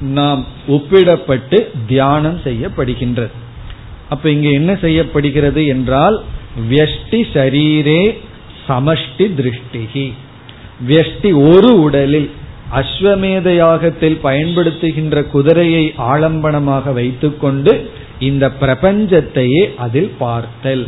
[0.00, 3.30] நாம் ஒப்பிடப்பட்டு தியானம் செய்யப்படுகின்றது.
[4.08, 6.22] அப்ப இங்க என்ன செய்யப்படுகிறது என்றால்
[6.70, 8.16] வியஷ்டி சரீரே
[8.68, 10.12] சமஷ்டி திருஷ்டிகி
[10.86, 12.30] வியஷ்டி ஒரு உடலில்
[12.72, 20.86] அஸ்வமேத யாகத்தில் பயன்படுத்துகின்ற குதிரையை ஆலம்பனமாக வைத்துக்கொண்டு இந்த பிரபஞ்சத்தையே அதில் பார்த்தல்.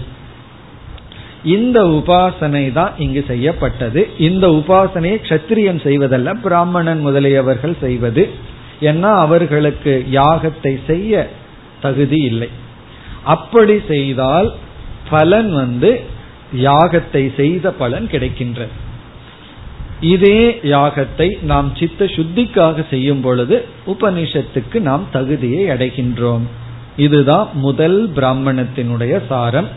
[1.47, 4.01] இந்த உபாசனை தான் இங்கு செய்யப்பட்டது.
[4.19, 8.23] இந்த உபாசனையை கத்திரியன் செய்வதல்ல பிராமணன் முதலியவர்கள் செய்வது.
[8.81, 11.29] ஏன்னா அவர்களுக்கு யாகத்தை செய்ய
[11.81, 12.49] தகுதி இல்லை.
[13.25, 14.49] அப்படி செய்தால்
[15.11, 15.91] பலன் வந்து
[16.57, 18.75] யாகத்தை செய்த பலன் கிடைக்கின்றது.
[20.01, 23.57] இதே யாகத்தை நாம் சித்த சுத்திக்காக செய்யும் பொழுது
[23.87, 26.47] உபனிஷத்துக்கு நாம் தகுதியை அடைகின்றோம்.
[26.97, 29.69] இதுதான் முதல் பிராமணத்தினுடைய சாரம்.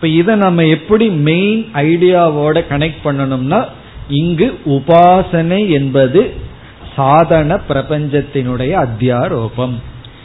[0.00, 3.66] இப்ப இதை நம்ம எப்படி மெயின் ஐடியாவோட கனெக்ட் பண்ணணும்னா
[4.08, 6.34] இங்கு உபாசனை என்பது
[6.96, 9.74] சாதன பிரபஞ்சத்தினுடைய அத்தியாரோபம்.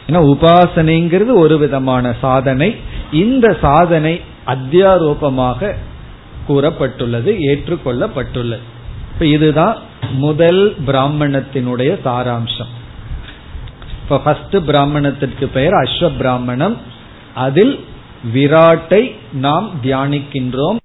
[0.07, 2.75] ஏன்னா உபாசனைங்கிறது ஒரு விதமான சாதனை.
[3.11, 5.75] இந்த சாதனை அத்தியாரோபமாக
[6.47, 8.63] கூறப்பட்டுள்ளது ஏற்றுக்கொள்ளப்பட்டுள்ளது.
[9.13, 9.77] இப்ப இதுதான்
[10.13, 12.73] முதல் பிராமணத்தினுடைய சாராம்சம்.
[14.03, 16.77] இப்ப ஃபர்ஸ்ட் பிராமணத்திற்கு பெயர் அஸ்வ பிராமணம்.
[17.33, 17.85] அதில்
[18.33, 20.79] விராட்டை நாம் தியானிக்கின்றோம்.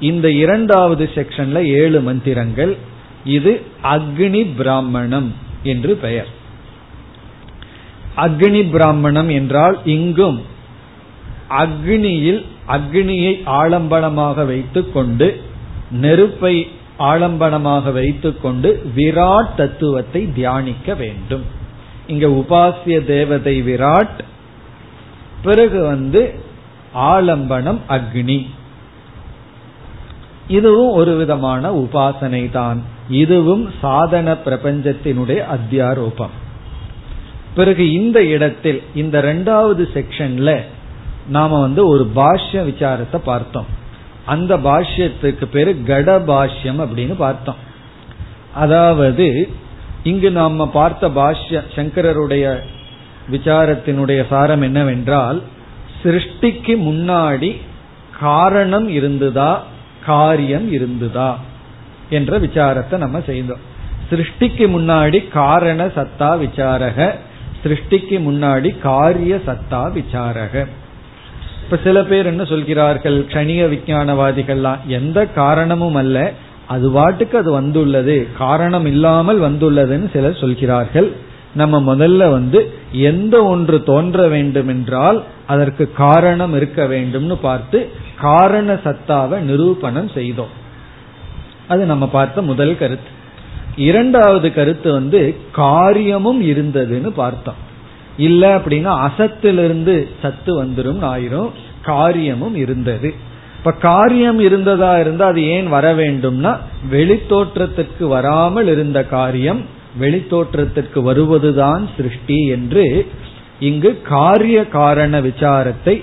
[0.00, 2.76] இந்த இரண்டாவது செக்ஷன்ல ஏழு மந்திரங்கள்.
[3.24, 6.30] இது அக்னி பிராமணம் என்று பெயர்.
[8.16, 10.40] அக்னி பிராமணம் என்றால் இங்கும்
[11.48, 15.40] அக்னியில் அக்னியை ஆலம்பனமாக வைத்துக் கொண்டு
[15.90, 16.66] நெருப்பை
[16.98, 21.44] ஆலம்பனமாக வைத்துக்கொண்டு விராட் தத்துவத்தை தியானிக்க வேண்டும்.
[22.06, 24.18] இங்க உபாசிய தேவதை விராட்
[25.42, 26.34] பிறகு வந்து
[26.94, 28.46] ஆலம்பனம் அக்னி.
[30.48, 32.82] இதுவும் ஒரு விதமான உபாசனை தான்.
[33.08, 36.34] இதுவும் சாதன பிரபஞ்சத்தினுடைய அத்தியாரோபம்.
[37.54, 40.64] பிறகு இந்த இடத்தில் இந்த ரெண்டாவது செக்ஷன்ல
[41.28, 43.66] நாம வந்து ஒரு பாஷ்ய விசாரத்தை பார்த்தோம்.
[44.26, 47.68] அந்த பாஷ்யத்துக்கு பேரு கட பாஷ்யம் அப்படின்னு பார்த்தோம்.
[48.54, 49.48] அதாவது
[50.02, 52.62] இங்கு நாம பார்த்த பாஷ்ய சங்கரருடைய
[53.30, 55.42] விசாரத்தினுடைய சாரம் என்னவென்றால்
[56.02, 57.56] சிருஷ்டிக்கு முன்னாடி
[58.20, 59.52] காரணம் இருந்துதா
[60.06, 61.30] காரியம் இருந்துதா
[62.10, 63.64] என்ற விசாரத்தை நம்ம செய்தோம்.
[64.10, 67.10] சிருஷ்டிக்கு முன்னாடி காரண சத்தா விசாரக
[67.64, 70.66] சிருஷ்டிக்கு முன்னாடி காரிய சத்தா விசாரக.
[71.64, 76.32] இப்ப சில பேர் என்ன சொல்கிறார்கள் கணிய விஞ்ஞானவாதிகள்லாம் எந்த காரணமும் அல்ல
[76.66, 81.12] அது வாட்டுக்கு அது வந்துள்ளது காரணம் இல்லாமல் வந்துள்ளதுன்னு சிலர் சொல்கிறார்கள்.
[81.54, 89.38] நம்ம முதல்ல வந்து எந்த ஒன்று தோன்ற வேண்டும் என்றால் அதற்கு காரணம் இருக்க வேண்டும்னு பார்த்து காரண சத்தாவை
[89.38, 90.58] நிரூபணம் செய்தோம்.
[91.68, 93.10] அது நம்ம பார்த்த முதல் கருத்து.
[93.76, 97.68] இரண்டாவது கருத்து வந்து காரியமும் இருந்ததுன்னு பார்த்தோம்.
[98.16, 101.50] இல்ல அப்படின்னா அசத்திலிருந்து சத்து வந்துடும் ஆயிரும்.
[101.82, 103.14] காரியமும் இருந்தது.
[103.58, 106.56] இப்ப காரியம் இருந்ததா இருந்தா அது ஏன் வர வேண்டும்னா
[106.90, 113.10] வெளித்தோற்றத்திற்கு வராமல் இருந்த காரியம் வெளித்தோற்றத்திற்கு வருவதுதான் சிருஷ்டி என்று
[113.60, 116.02] இங்கு காரிய காரண விசாரத்தை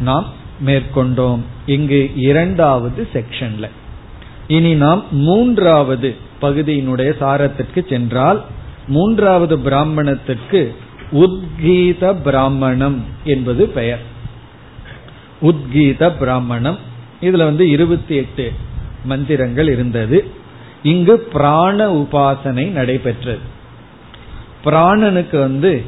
[0.00, 0.32] நாம்
[0.66, 1.40] மேற்கொண்டோம்.
[1.66, 3.68] இங்கு இரண்டாவது செக்ஷன்ல.
[4.48, 8.44] இனி நாம் மூன்றாவது பகுதியினுடைய சாரத்திற்கு சென்றால்
[8.88, 10.74] மூன்றாவது பிராமணத்திற்கு
[11.12, 14.02] உத்கீத பிராமணம் என்பது பெயர்.
[15.42, 16.78] உத்கீத பிராமணம்.
[17.20, 18.52] இதுல வந்து இருபத்தி எட்டு
[19.04, 20.24] மந்திரங்கள் இருந்தது.
[20.82, 23.38] இங்கு பிராண உபாசனை நடைபெற்றது.
[24.64, 25.82] பிராணனுக்கு வந்து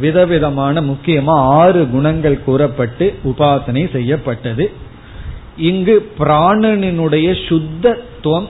[0.00, 4.72] விதவிதமான முக்கியமா ஆறு குணங்கள் கூறப்பட்டு உபாசனை செய்யப்பட்டது.
[5.56, 8.48] இங்கு பிராணனினுடைய சுத்தத்துவம்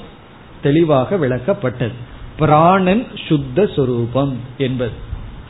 [0.62, 1.92] தெளிவாக விளக்கப்பட்டது.
[2.38, 4.92] பிராணன் சுத்த சுரூபம் என்பது.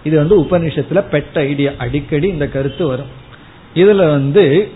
[0.05, 1.71] இது வந்து உபனிஷத்துல பெட்ட ஐடியா.
[1.79, 3.07] அடிக்கடி இந்த கருத்து வரும்.
[3.75, 4.71] இதுல வந்து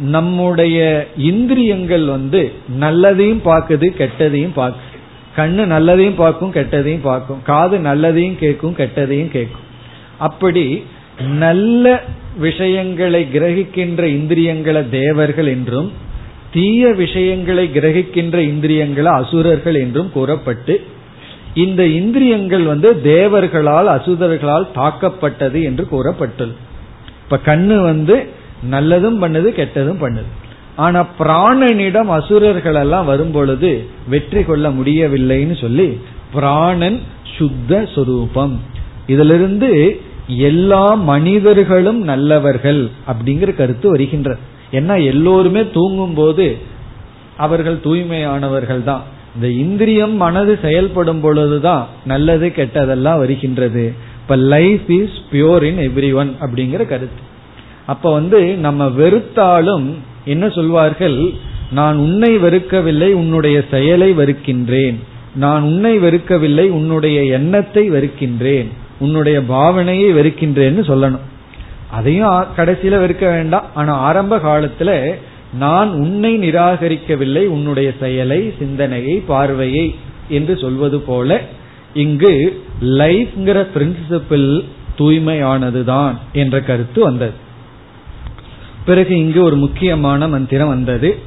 [0.00, 4.94] நம்முடைய இந்திரியங்கள் வந்து நல்லதையும் பார்க்குது கெட்டதையும் பார்க்குது
[5.36, 7.42] கண்ணு நல்லதையும் பார்க்கும் கெட்டதையும் பார்க்கும்.
[7.42, 9.64] காது நல்லதையும் கேட்கும் கெட்டதையும் கேட்கும்.
[10.18, 10.84] அப்படி
[11.38, 12.02] நல்ல
[12.38, 15.92] விஷயங்களை கிரகிக்கின்ற இந்திரியங்களை தேவர்கள் என்றும்
[16.52, 20.80] தீய விஷயங்களை கிரகிக்கின்ற இந்திரியங்களை அசுரர்கள் என்றும் கூறப்பட்டு
[21.54, 26.54] இந்த இந்திரியங்கள் வந்து தேவர்களால் அசுரர்களால் தாக்கப்பட்டது என்று கூறப்பட்டது
[27.24, 28.26] இப்ப கண்ணு வந்து
[28.70, 30.30] நல்லதும் பண்ணுது கெட்டதும் பண்ணுது.
[30.76, 36.00] ஆனா பிராணனிடம் அசுரர்கள் எல்லாம் வரும்பொழுது வெற்றி கொள்ள முடியவில்லைன்னு சொல்லி
[36.32, 37.02] பிராணன்
[37.36, 38.54] சுத்த சுரூபம்.
[39.06, 44.38] இதிலிருந்து எல்லா மனிதர்களும் நல்லவர்கள் அப்படிங்கிற கருத்து வருகின்றது.
[44.72, 46.56] ஏன்னா எல்லோருமே தூங்கும் போது
[47.36, 49.02] அவர்கள் தூய்மையானவர்கள் தான்.
[49.34, 53.92] இந்த இந்திரியம் மனது செயல்படும் பொழுதுதான் நல்லது கெட்டதெல்லாம் வருகின்றது.
[54.22, 57.34] இப்ப life is pure in everyone அப்படிங்கிற கருத்து.
[57.86, 59.86] அப்ப வந்து நம்ம வெறுத்தாலும்
[60.24, 61.30] என்ன சொல்வார்கள்?
[61.70, 64.96] நான் உன்னை வெறுக்கவில்லை உன்னுடைய செயலை வெறுக்கின்றேன்.
[65.34, 68.66] நான் உன்னை வெறுக்கவில்லை உன்னுடைய எண்ணத்தை வெறுக்கின்றேன்.
[68.98, 71.24] உன்னுடைய பாவனையை வெறுக்கின்றேன்னு சொல்லணும்.
[71.90, 73.64] அதையும் கடைசியில வெறுக்க வேண்டாம்.
[73.74, 75.14] ஆனா ஆரம்ப காலத்துல
[75.54, 79.94] நான் உன்னை நிராகரிக்கவில்லை உன்னுடைய செயலை சிந்தனையை பார்வையை
[80.28, 81.40] என்று சொல்வது போல
[81.94, 84.64] இங்கு லைஃப்ங்கிற பிரின்சிபிள்
[84.98, 87.44] தூய்மையானதுதான் என்ற கருத்து வந்தது.
[88.86, 91.18] பிறகு இங்கு ஒரு முக்கியமான மந்திரம் வந்தது.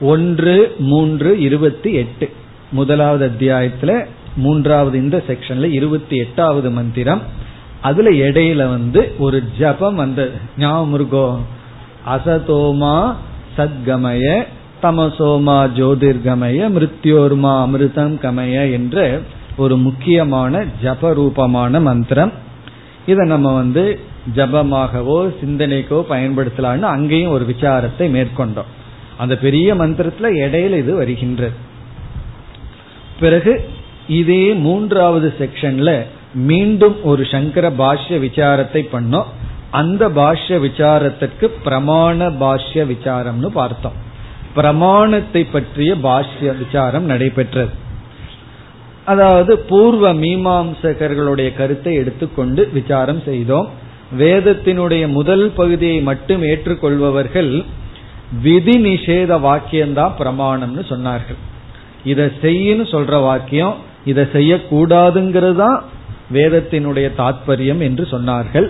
[0.00, 2.30] ஒன்று மூன்று இருபத்தி எட்டு.
[2.70, 7.20] முதலாவது அத்தியாயத்துல மூன்றாவது இந்த செக்ஷன்ல இருபத்தி எட்டாவது மந்திரம்.
[7.80, 10.30] அதுல இடையில வந்து ஒரு ஜபம் வந்தது.
[10.58, 11.46] ஞாபகம்
[12.08, 13.14] அசதோமா
[13.58, 14.46] சத்கமய
[14.82, 19.20] தமசோமா ஜோதிர்கமய மிருத்யோர்மா அமிர்தம் கமய என்ற
[19.56, 22.32] ஒரு முக்கியமான ஜப ரூபமான மந்திரம்.
[23.06, 24.00] இதை நம்ம வந்து
[24.36, 28.70] ஜபமாகவோ சிந்தனைக்கோ பயன்படுத்தலான்னு அங்கேயும் ஒரு விசாரத்தை மேற்கொண்டோம்.
[29.16, 31.56] அந்த பெரிய மந்திரத்துல இடையில இது வருகின்றது.
[33.20, 33.70] பிறகு
[34.06, 35.90] இதே மூன்றாவது செக்ஷன்ல
[36.34, 39.28] மீண்டும் ஒரு சங்கர பாஷ்ய விசாரத்தை பண்ணோம்.
[39.70, 43.96] அந்த பாஷ்ய விசாரத்திற்கு பிரமாண பாஷ்ய விசாரம்னு பார்த்தோம்.
[44.54, 47.72] பிரமாணத்தை பற்றிய பாஷ்ய விசாரம் நடைபெற்றது.
[49.04, 53.68] அதாவது பூர்வ மீமாம்சகர்களுடைய கருத்தை எடுத்துக்கொண்டு விசாரம் செய்தோம்.
[54.16, 57.64] வேதத்தினுடைய முதல் பகுதியை மட்டும் ஏற்றுக்கொள்பவர்கள்
[58.42, 61.40] விதி நிஷேத வாக்கியம்தான் பிரமாணம்னு சொன்னார்கள்.
[62.04, 65.82] இதை செய்யன்னு சொல்ற வாக்கியம் இதை செய்யக்கூடாதுங்கிறது தான்
[66.32, 68.68] வேதத்தினுடைய தாத்பரியம் என்று சொன்னார்கள்.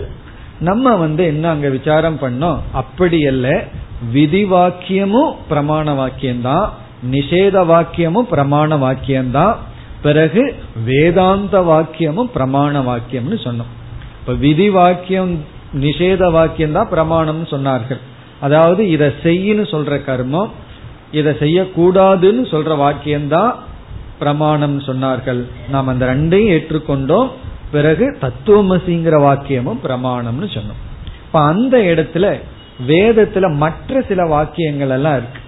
[0.59, 2.59] நம்ம வந்து என்ன அங்க விசாரம் பண்ணோம்?
[2.71, 3.63] அப்படி அல்ல
[4.11, 6.67] விதி வாக்கியமும் பிரமாண வாக்கியம்தான்
[7.11, 9.55] நிஷேத வாக்கியமும் பிரமாண வாக்கியம்தான்
[10.01, 13.73] பிறகு வேதாந்த வாக்கியமும் பிரமாண வாக்கியம்னு சொன்னோம்.
[14.19, 15.31] இப்ப விதி வாக்கியம்
[15.73, 18.01] நிஷேத வாக்கியம் தான் பிரமாணம்னு சொன்னார்கள்.
[18.39, 20.51] அதாவது இதை செய்யின்னு சொல்ற கர்மம்
[21.11, 23.51] இதை செய்யக்கூடாதுன்னு சொல்ற வாக்கியம்தான்
[24.19, 25.41] பிரமாணம் சொன்னார்கள்.
[25.69, 27.29] நாம் அந்த ரெண்டையும் ஏற்றுக்கொண்டோம்.
[27.71, 30.79] பிறகு தத்துவமசிங்கிற வாக்கியமும் பிரமாணம்னு சொன்னோம்.
[31.25, 32.25] இப்ப அந்த இடத்துல
[32.87, 35.41] வேதத்துல மற்ற சில வாக்கியங்கள் எல்லாம் இருக்கு.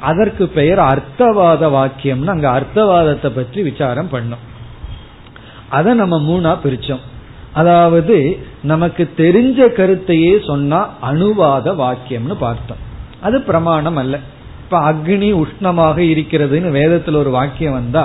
[0.00, 4.44] அதற்கு பெயர் அர்த்தவாத வாக்கியம்னு அங்க அர்த்தவாதத்தை பற்றி விசாரம் பண்ணோம்.
[5.68, 7.04] அதை நம்ம மூணா பிரிச்சோம்.
[7.54, 8.16] அதாவது
[8.62, 12.82] நமக்கு தெரிஞ்ச கருத்தையே சொன்னா அணுவாத வாக்கியம்னு பார்த்தோம்.
[13.20, 14.18] அது பிரமாணம் அல்ல
[14.62, 18.04] இப்ப அக்னி உஷ்ணமாக இருக்கிறதுன்னு வேதத்துல ஒரு வாக்கியம் வந்தா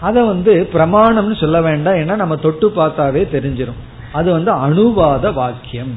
[0.00, 1.94] அதை வந்து பிரமாணம்னு சொல்ல வேண்டாம்.
[1.94, 3.80] ஏன்னா நம்ம தொட்டு பார்த்தாவே தெரிஞ்சிடும்
[4.12, 5.92] அது வந்து அணுவாத வாக்கியம்.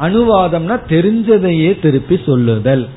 [0.00, 2.88] அணுவாதம்னா தெரிஞ்சதையே திருப்பி சொல்லுதல்.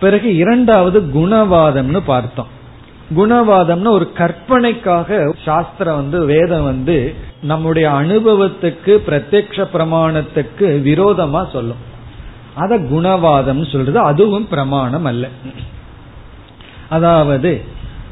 [0.00, 2.58] பிறகு இரண்டாவது குணவாதம்னு பார்த்தோம்.
[3.16, 11.88] குணவாதம்னு ஒரு கற்பனைக்காக சாஸ்திரம் வந்து வேதம் வந்து நம்முடைய அனுபவத்துக்கு பிரத்யக்ஷ பிரமாணத்துக்கு விரோதமா சொல்லும்.
[12.54, 15.28] அத குணவாதம் சொல்றது அதுவும் பிரமாணம் அல்ல.
[16.88, 17.60] அதாவது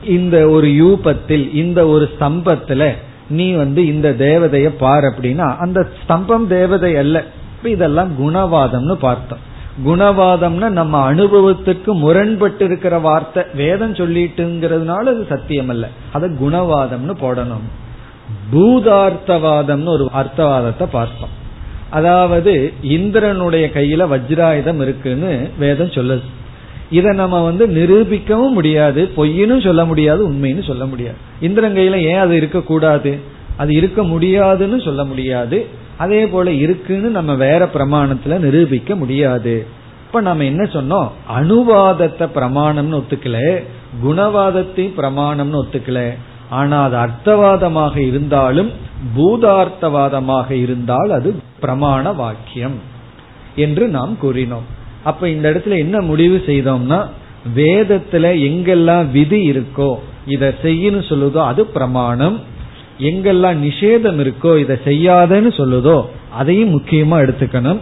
[0.04, 2.92] இந்த ஒரு யூபத்தில் இந்த ஒரு ஸ்தம்பத்துல
[3.28, 7.24] நீ வந்து இந்த தேவதைய பார் அப்படின்னா அந்த ஸ்தம்பம் தேவதை அல்ல.
[7.62, 9.46] இதெல்லாம் குணவாதம்னு பார்த்தோம்.
[9.86, 13.42] குணவாதம்னா நம்ம அனுபவத்துக்கு முரண்பட்டு இருக்கிற வார்த்தை.
[13.54, 17.66] வேதம் சொல்லிட்டுங்கிறதுனால அது சத்தியம் அல்ல அதை குணவாதம்னு போடணும்.
[18.52, 21.36] பூதார்த்தவாதம்னு ஒரு அர்த்தவாதத்தை பார்த்தோம்.
[21.90, 26.22] அதாவது இந்திரனுடைய கையில வஜ்ராயுதம் இருக்குன்னு வேதம் சொல்லுது.
[26.90, 31.16] இதை நம்ம வந்து நிரூபிக்கவும் முடியாது பொய்னும் சொல்ல முடியாது உண்மைன்னு சொல்ல முடியாது.
[31.40, 33.18] இந்திரன் கையில ஏன் அது இருக்கக்கூடாது?
[33.56, 35.66] அது இருக்க முடியாதுன்னு சொல்ல முடியாது.
[35.98, 39.54] அதே போல இருக்குன்னு நம்ம வேற பிரமாணத்துல நிரூபிக்க முடியாது.
[40.06, 41.08] இப்ப நம்ம என்ன சொன்னோம்?
[41.36, 43.38] அணுவாதத்தை பிரமாணம்னு ஒத்துக்கல
[44.04, 46.00] குணவாதத்தை பிரமாணம்னு ஒத்துக்கல.
[46.50, 48.70] ஆனா அது அர்த்தவாதமாக இருந்தாலும்
[49.16, 51.30] பூதார்த்தவாதமாக இருந்தால் அது
[51.62, 52.76] பிரமாண வாக்கியம்
[53.64, 54.66] என்று நாம் கூறினோம்.
[55.04, 57.00] அப்ப இந்த இடத்துல என்ன முடிவு செய்தோம்னா
[57.56, 59.90] வேதத்துல எங்கெல்லாம் விதி இருக்கோ
[60.26, 62.38] இதை செய்யணும் சொல்லுதோ அது பிரமாணம்.
[62.98, 67.78] எங்கெல்லாம் நிஷேதம் இருக்கோ இதை செய்யாதன்னு சொல்லுதோ அதையும் முக்கியமா எடுத்துக்கணும்.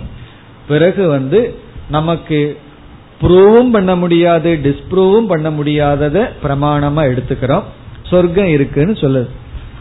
[0.68, 1.54] பிறகு வந்து
[1.90, 2.56] நமக்கு
[3.20, 7.62] ப்ரூவும் பண்ண முடியாது டிஸ்ப்ரூவும் பண்ண முடியாதத பிரமாணமா எடுத்துக்கிறோம்.
[8.02, 9.28] சொர்க்கம் இருக்குன்னு சொல்லுது.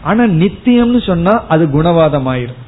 [0.02, 2.62] ஆனா நித்தியம்னு சொன்னா அது குணவாதம் ஆயிரும்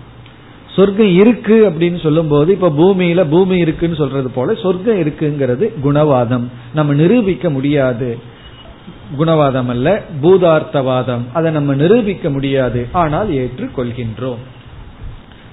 [0.75, 6.45] சொர்க்கம் இருக்கு அப்படின்னு சொல்லும் போது இப்ப பூமியில பூமி இருக்குன்னு சொல்றது போல சொர்க்கம் இருக்குங்கிறது குணவாதம்.
[6.73, 8.35] நம்ம நிரூபிக்க முடியாது.
[9.19, 11.21] குணவாதம் அல்ல பூதார்த்தவாதம்.
[11.33, 12.87] அதை நம்ம நிரூபிக்க முடியாது.
[12.91, 14.37] ஆனால் ஏற்றுக்கொள்கின்றோம்.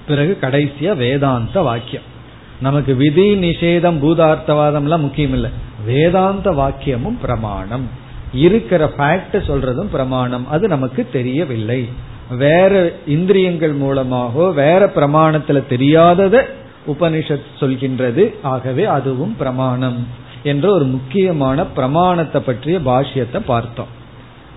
[0.07, 2.13] பிறகு கடைசியா வேதாந்த வாக்கியம்.
[2.61, 5.49] நமக்கு விதி நிஷேதம் பூதார்த்தவாதம் எல்லாம் முக்கியம் இல்லை
[5.85, 7.89] வேதாந்த வாக்கியமும் பிரமாணம்.
[8.33, 10.49] இருக்கிற ஃபேக்ட் சொல்றதும் பிரமாணம்.
[10.49, 11.89] அது நமக்கு தெரியவில்லை.
[12.37, 16.41] வேற இந்திரியங்கள் மூலமாக வேற பிரமாணத்துல தெரியாதத
[16.87, 18.33] உபனிஷத் சொல்கின்றது.
[18.41, 20.07] ஆகவே அதுவும் பிரமாணம்.
[20.45, 23.91] என்ற ஒரு முக்கியமான பிரமாணத்தை பற்றிய பாஷ்யத்தை பார்த்தோம்.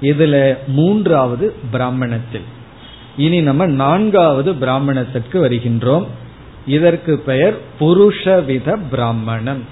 [0.02, 2.46] இதுல மூன்றாவது பிராமணத்தில்.
[3.16, 6.06] இனி நம்ம நான்காவது பிராமணத்திற்கு வருகின்றோம்.
[6.66, 9.62] இதற்கு பெயர் புருஷவித பிராமணம்.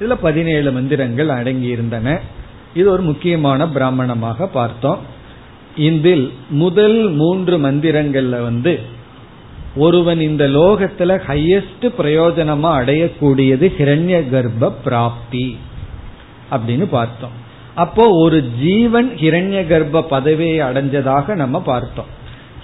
[0.00, 2.20] இதுல பதினேழு மந்திரங்கள் அடங்கி இருந்தன
[2.74, 4.98] இது ஒரு முக்கியமான பிராமணமாக பார்த்தோம்.
[5.76, 8.96] இதில் முதல் மூன்று மந்திரங்கள்ல வந்து
[9.76, 15.58] ஒருவன் இந்த லோகத்துல ஹையஸ்ட் பிரயோஜனமா அடையக்கூடியது ஹிரண்ய கர்ப்ப பிராப்தி
[16.50, 17.36] அப்படின்னு பார்த்தோம்.
[17.74, 22.06] அப்போ ஒரு ஜீவன் ஹிரண்ய கர்ப்ப பதவியை அடைஞ்சதாக நம்ம பார்த்தோம்.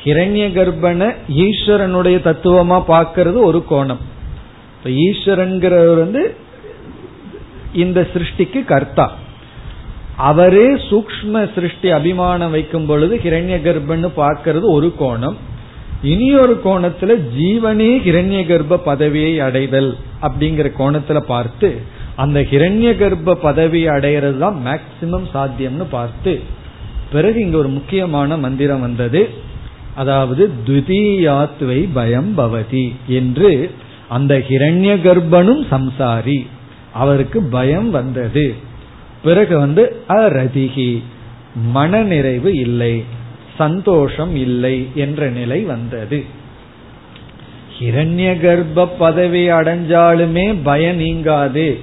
[0.05, 4.03] ஹிரண்ய கர்ப்பனை ஈஸ்வரனுடைய தத்துவமா பார்க்கறது ஒரு கோணம்.
[4.77, 6.37] இப்ப ஈஸ்வரன்கிறவர் வந்து
[7.73, 9.13] இந்த சிருஷ்டிக்கு கர்த்தா.
[10.17, 15.53] அவரே சூக்ம சிருஷ்டி அபிமானம் வைக்கும் பொழுது ஹிரண்ய கர்ப்பன்னு பார்க்கறது ஒரு கோணம்.
[16.05, 19.91] இனி ஒரு கோணத்துல ஜீவனே ஹிரண்ய கர்ப்ப பதவியை அடைதல்
[20.23, 21.69] அப்படிங்கிற கோணத்துல பார்த்து
[22.17, 26.35] அந்த ஹிரண்ய கர்ப்ப பதவியை அடையிறது தான் மேக்சிமம் சாத்தியம்னு பார்த்து
[27.13, 29.23] பிறகு இங்க ஒரு முக்கியமான மந்திரம் வந்தது.
[29.95, 33.51] அதாவது துதியாத்வை பயம் பவதி என்று
[34.09, 36.39] அந்த ஹிரண்ய கர்ப்பனும் சம்சாரி
[36.93, 38.47] அவருக்கு பயம் வந்தது.
[39.23, 40.91] பிறகு வந்து அரதிகி
[41.73, 42.95] மனநிறைவு இல்லை.
[43.59, 46.25] சந்தோஷம் இல்லை என்ற நிலை வந்தது.
[47.79, 51.79] ஹிரண்ய கர்ப்ப பதவி அடைஞ்சாலுமே பயம் நீங்காது.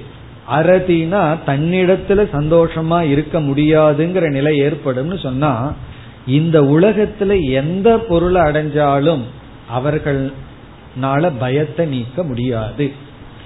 [0.52, 5.74] அரதினா தன்னிடத்துல சந்தோஷமா இருக்க முடியாதுங்கிற நிலை ஏற்படும்னு சொன்னா
[6.26, 9.20] இந்த உலகத்துல எந்த பொருளை அடைஞ்சாலும்
[9.76, 12.92] அவர்கள்னால பயத்தை நீக்க முடியாது.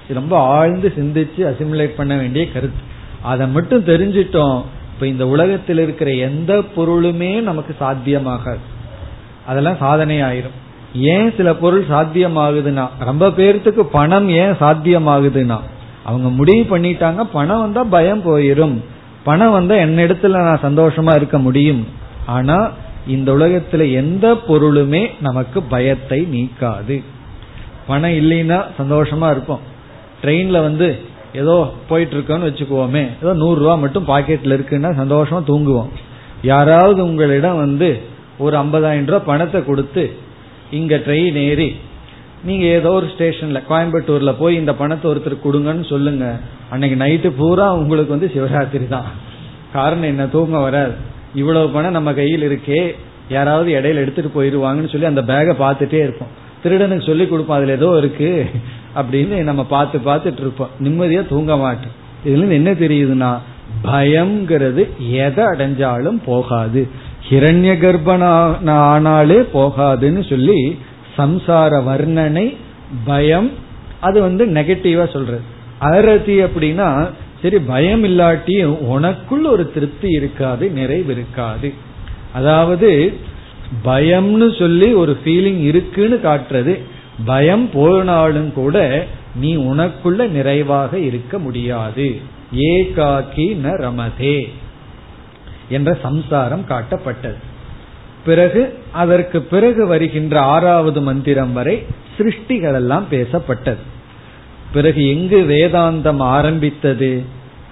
[0.09, 2.81] ரொம்ப ஆழ்ந்து சிந்திச்சு அசிமுலேட் பண்ண வேண்டிய கருத்து.
[3.22, 4.62] அதை மட்டும் தெரிஞ்சிட்டோம்
[4.97, 8.64] இப்ப இந்த உலகத்தில் இருக்கிற எந்த பொருளுமே நமக்கு சாத்தியமாகாது.
[9.47, 10.57] அதெல்லாம் சாதனை ஆயிரும்.
[10.94, 15.61] ஏன் சில பொருள் சாத்தியமாகுதுன்னா ரொம்ப பேர்த்துக்கு பணம் ஏன் சாத்தியமாகுதுன்னா
[16.05, 18.78] அவங்க முடிவு பண்ணிட்டாங்க பணம் வந்தா பயம் போயிரும்.
[19.24, 21.88] பணம் வந்தா என்னிடத்துல நான் சந்தோஷமா இருக்க முடியும்.
[22.26, 22.70] ஆனா
[23.07, 27.03] இந்த உலகத்துல எந்த பொருளுமே நமக்கு பயத்தை நீக்காது.
[27.86, 29.61] பணம் இல்லைன்னா சந்தோஷமா இருப்போம்.
[30.24, 33.09] ட்ரெயின்ல வந்து ஏதோ போயிட்டு இருக்கோன்னு வச்சுக்குவோமே.
[33.22, 35.89] ஏதோ நூறு ரூபா மட்டும் பாக்கெட்ல இருக்குன்னா சந்தோஷமா தூங்குவோம்.
[36.43, 38.01] யாராவது உங்களிடம் வந்து
[38.39, 40.16] ஒரு ஐம்பதாயிரம் ரூபாய் பணத்தை கொடுத்து
[40.70, 41.77] இங்க ட்ரெயின் ஏறி
[42.45, 46.41] நீங்க ஏதோ ஒரு ஸ்டேஷன்ல கோயம்புத்தூர்ல போய் இந்த பணத்தை ஒருத்தர் கொடுங்கன்னு சொல்லுங்க.
[46.70, 49.05] அன்னைக்கு நைட்டு பூரா உங்களுக்கு வந்து சிவராத்திரி தான்.
[49.72, 50.27] காரணம் என்ன?
[50.27, 50.93] தூங்க வராது.
[51.35, 52.95] இவ்வளவு பணம் நம்ம கையில் இருக்கே.
[53.29, 56.29] யாராவது இடையில எடுத்துட்டு போயிருவாங்கன்னு சொல்லி அந்த பேகை பார்த்துட்டே இருப்போம்.
[56.62, 57.57] திருடனுக்கு சொல்லி கொடுப்போம்.
[57.57, 58.47] அதுல ஏதோ இருக்கு.
[58.97, 60.72] அப்படின்னு நம்ம பார்த்து பார்த்துட்டு இருப்போம்.
[60.84, 61.94] நிம்மதியா தூங்க மாட்டோம்.
[62.24, 63.30] இதுல என்ன தெரியுதுன்னா
[63.84, 64.82] பயம்ங்கிறது
[65.24, 66.88] எதை அடைஞ்சாலும் போகாது.
[67.28, 68.22] ஹிரண்ய கர்ப்பன
[68.90, 70.61] ஆனாலே போகாதுன்னு சொல்லி
[71.18, 72.47] சம்சார வர்ணனை
[73.05, 73.51] பயம்
[74.01, 75.44] அது வந்து நெகட்டிவா சொல்றது.
[75.80, 76.88] அரதி அப்படின்னா
[77.42, 81.68] சரி பயம் இல்லாட்டியும் உனக்குள் ஒரு திருப்தி இருக்காது நிறைவு இருக்காது.
[82.32, 82.90] அதாவது
[83.84, 86.74] பயம்னு சொல்லி ஒரு ஃபீலிங் இருக்குன்னு காட்டுறது
[87.25, 92.21] பயம் போனாலும் கூட நீ உனக்குள்ள நிறைவாக இருக்க முடியாது.
[92.55, 94.49] ஏகாக்கி ந ரமதே
[95.69, 97.37] என்ற சம்சாரம் காட்டப்பட்டது.
[98.25, 101.85] பிறகு அதற்கு பிறகு வருகின்ற ஆறாவது மந்திரம் வரை
[102.19, 103.83] சிருஷ்டிகள் எல்லாம் பேசப்பட்டது.
[104.73, 107.23] பிறகு எங்கு வேதாந்தம் ஆரம்பித்தது?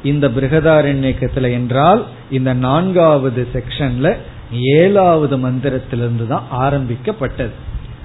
[0.04, 4.16] இந்த பிருகதாரண்யக்கத்துல என்றால் இந்த நான்காவது செக்ஷன்ல
[4.52, 7.50] ஏழாவது மந்திரத்திலிருந்து தான் ஆரம்பிக்கப்பட்டது.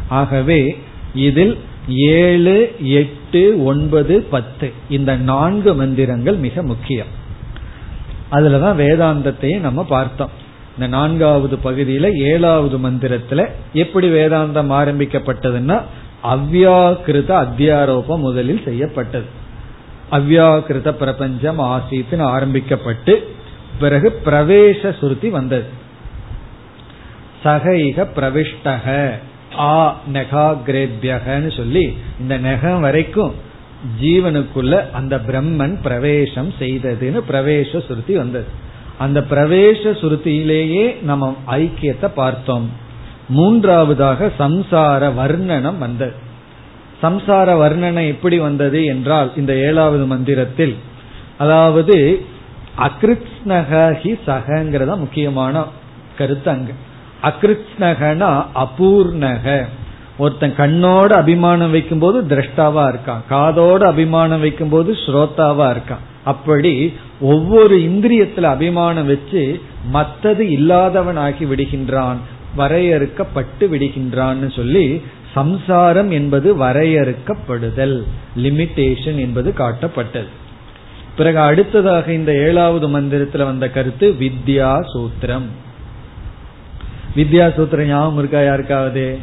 [0.08, 0.80] ஆகவே
[1.14, 1.58] இதில்
[1.88, 4.74] ஏழு எட்டு ஒன்பது பத்து.
[4.90, 7.18] இந்த நான்கு மந்திரங்கள் மிக முக்கியம்.
[8.32, 10.30] அதுலதான் வேதாந்தத்தையும் நம்ம பார்த்தோம்.
[10.74, 15.82] இந்த நான்காவது பகுதியில ஏழாவது மந்திரத்துல எப்படி வேதாந்தம் ஆரம்பிக்கப்பட்டதுன்னா
[16.24, 19.26] அவ்யாக்கிருத அத்தியாரோபம் முதலில் செய்யப்பட்டது.
[20.12, 23.34] அவ்யாக்கிருத பிரபஞ்சம் ஆசித்துன்னு ஆரம்பிக்கப்பட்டு
[23.80, 25.66] பிறகு பிரவேச சுருதி வந்தது.
[27.44, 29.14] சகைக பிரவிஷ்டக.
[29.58, 33.34] ஆ நெகாகிரேபியகன்னு சொல்லி இந்த நெகம் வரைக்கும்
[34.02, 38.46] ஜீவனுக்குள்ள அந்த பிரம்மன் பிரவேசம் செய்ததுன்னு பிரவேச சுருதி வந்தது.
[38.98, 42.70] அந்த பிரவேச சுருத்தியிலேயே நம்ம ஐக்கியத்தை பார்த்தோம்.
[43.30, 46.14] மூன்றாவதாக சம்சார வர்ணனம் வந்தது.
[47.02, 50.78] சம்சார வர்ணனை எப்படி வந்தது என்றால் இந்த ஏழாவது மந்திரத்தில்
[51.38, 52.26] அதாவது
[52.78, 55.64] அகிருத்னகி சகங்கிறத முக்கியமான
[56.18, 56.72] கருத்து அங்க.
[57.24, 59.66] அகிருத்னகனா அபூர்ணக.
[60.18, 63.22] ஒருத்தன் கண்ணோட அபிமானம் வைக்கும் போது திரஷ்டாவா இருக்கான்.
[63.30, 66.04] காதோட அபிமானம் வைக்கும் போது ஸ்ரோத்தாவா இருக்கான்.
[66.24, 69.62] அப்படி ஒவ்வொரு இந்திரியத்துல அபிமானம் வச்சு
[69.94, 72.16] மத்தது இல்லாதவன் ஆகி விடுகின்றான்
[72.58, 75.02] வரையறுக்கப்பட்டு விடுகின்றான்னு சொல்லி
[75.34, 78.04] சம்சாரம் என்பது வரையறுக்கப்படுதல்
[78.38, 80.30] லிமிட்டேஷன் என்பது காட்டப்பட்டது.
[81.18, 85.48] பிறகு அடுத்ததாக இந்த ஏழாவது மந்திரத்துல வந்த கருத்து வித்யா சூத்திரம்.
[87.16, 88.42] வித்யா சூத்திரம் ஞாபகம் இருக்கா?
[88.42, 89.18] யாருக்காவது?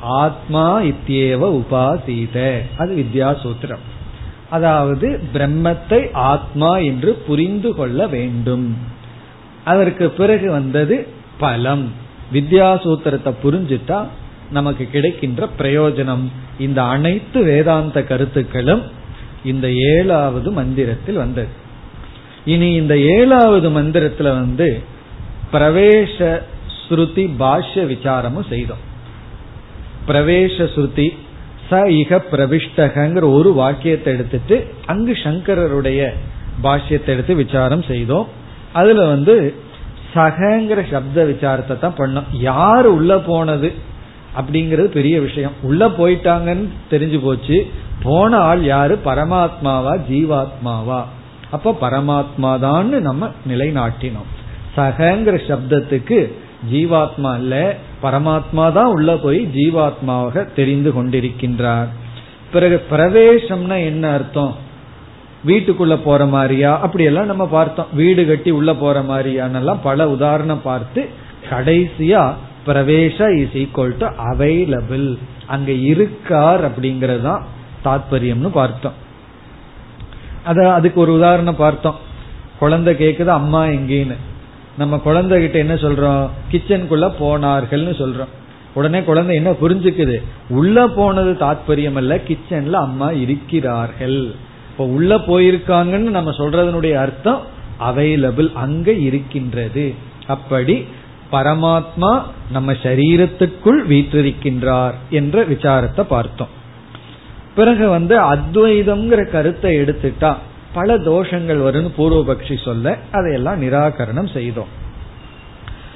[0.00, 2.58] ஆத்மா இத்தியேவ உபாசீத.
[2.78, 3.84] அது வித்யா சூத்திரம்
[4.50, 8.76] அதாவது பிரம்மத்தை ஆத்மா என்று புரிந்து கொள்ள வேண்டும்.
[9.64, 11.06] அதற்கு பிறகு வந்தது
[11.38, 11.92] பலம்.
[12.32, 14.06] வித்யா சூத்திரத்தை புரிஞ்சுட்டா
[14.50, 16.26] நமக்கு கிடைக்கின்ற பிரயோஜனம்.
[16.58, 18.82] இந்த அனைத்து வேதாந்த கருத்துக்களும்
[19.44, 21.48] இந்த ஏழாவது மந்திரத்தில் வந்தது.
[22.44, 24.82] இனி இந்த ஏழாவது மந்திரத்துல வந்து
[25.52, 26.42] பிரவேச
[26.88, 28.82] ஸ்ருதி பாஷ்ய விசாரமும் செய்தோம்.
[30.08, 31.08] பிரவேச ஸ்ருதி
[31.70, 36.10] ச இக பிரவிஷ்டகங்கிற ஒரு வாக்கியத்தை எடுத்துட்டு அங்கு சங்கரருடைய
[36.62, 38.28] பாஷ்யத்தை எடுத்து விசாரம் செய்தோம்.
[38.72, 39.54] அதுல வந்து
[40.14, 42.28] சகங்கிற சப்த விசாரத்தை தான் பண்ணோம்.
[42.32, 43.72] யார் உள்ள போனது
[44.38, 45.52] அப்படிங்கிறது பெரிய விஷயம்.
[45.62, 47.66] உள்ள போயிட்டாங்கன்னு தெரிஞ்சு போச்சு.
[48.02, 48.98] போன ஆள் யாரு?
[49.04, 51.00] பரமாத்மாவா ஜீவாத்மாவா?
[51.50, 54.28] அப்ப பரமாத்மா தான் நம்ம நிலைநாட்டினோம்.
[54.76, 56.18] சகங்கிற சப்தத்துக்கு
[56.72, 61.86] ஜீவாத்மா இல்ல பரமாத்மா தான் உள்ள போய் ஜீவாத்மாவாக தெரிந்து கொண்டிருக்கின்றார்.
[62.52, 64.56] பிறகு பிரவேசம்னா என்ன அர்த்தம்?
[65.46, 66.80] வீட்டுக்குள்ள போற மாதிரியா?
[66.80, 67.86] அப்படியெல்லாம் நம்ம பார்த்தோம்.
[67.92, 71.08] வீடு கட்டி உள்ள போற மாதிரியானெல்லாம் பல உதாரணம் பார்த்து
[71.50, 72.32] கடைசியா
[72.66, 77.40] பிரவேச இஸ் ஈக்குவல் டு அவைலபிள் அங்க இருக்கார் அப்படிங்கறதுதான்
[77.84, 78.92] தாத்பரியம்னு பார்த்தோம்.
[80.44, 81.94] அத அதுக்கு ஒரு உதாரணம் பார்த்தோம்.
[82.58, 84.16] குழந்தை கேக்குது அம்மா எங்கேன்னு.
[84.78, 86.28] நம்ம குழந்தைகிட்ட என்ன சொல்றோம்?
[86.52, 88.32] கிச்சனுக்குள்ள போனார்கள்னு சொல்றோம்.
[88.74, 90.16] உடனே குழந்தை என்ன புரிஞ்சுக்குது?
[90.48, 94.34] உள்ள போனது தாத்பரியம் அல்ல கிச்சன்ல அம்மா இருக்கிறார்கள்.
[94.70, 97.40] இப்ப உள்ள போயிருக்காங்கன்னு நம்ம சொல்றதனுடைய அர்த்தம்
[97.80, 99.94] அவைலபிள் அங்க இருக்கின்றது.
[100.26, 100.84] அப்படி
[101.32, 102.22] பரமாத்மா
[102.52, 106.52] நம்ம சரீரத்துக்குள் வீற்றிருக்கின்றார் என்ற விசாரத்தை பார்த்தோம்.
[107.54, 110.36] பிறகு வந்து அத்வைதம்ங்கிற கருத்தை எடுத்துட்டா
[110.72, 114.72] பல தோஷங்கள் வரும்னு பூர்வபக்ஷி சொல்ல அதையெல்லாம் நிராகரணம் செய்தோம்.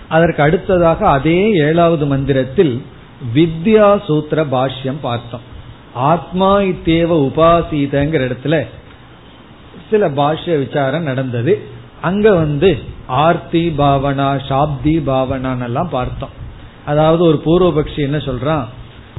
[0.09, 2.83] அதற்கு அடுத்ததாக அதே ஏழாவது மந்திரத்தில்
[3.35, 5.41] வித்யா சூத்திர பாஷ்யம் பார்த்தோம்.
[5.95, 8.67] ஆத்மா இத்தேவ உபாசீதங்கிற இடத்துல
[9.91, 11.63] சில பாஷ்ய விசாரம் நடந்தது.
[12.01, 16.41] அங்க வந்து ஆர்த்தி பாவனா சாப்தி பாவனான் எல்லாம் பார்த்தோம்.
[16.85, 18.65] அதாவது ஒரு பூர்வபக்ஷி என்ன சொல்றான்?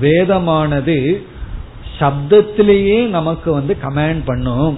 [0.02, 1.24] வேதமானது
[2.00, 4.78] சப்தத்திலேயே நமக்கு வந்து கமாண்ட் பண்ணும்.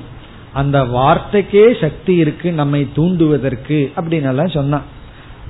[0.55, 4.85] அந்த வார்த்தைக்கே சக்தி இருக்கு நம்மை தூண்டுவதற்கு அப்படின்னு எல்லாம் சொன்னான்.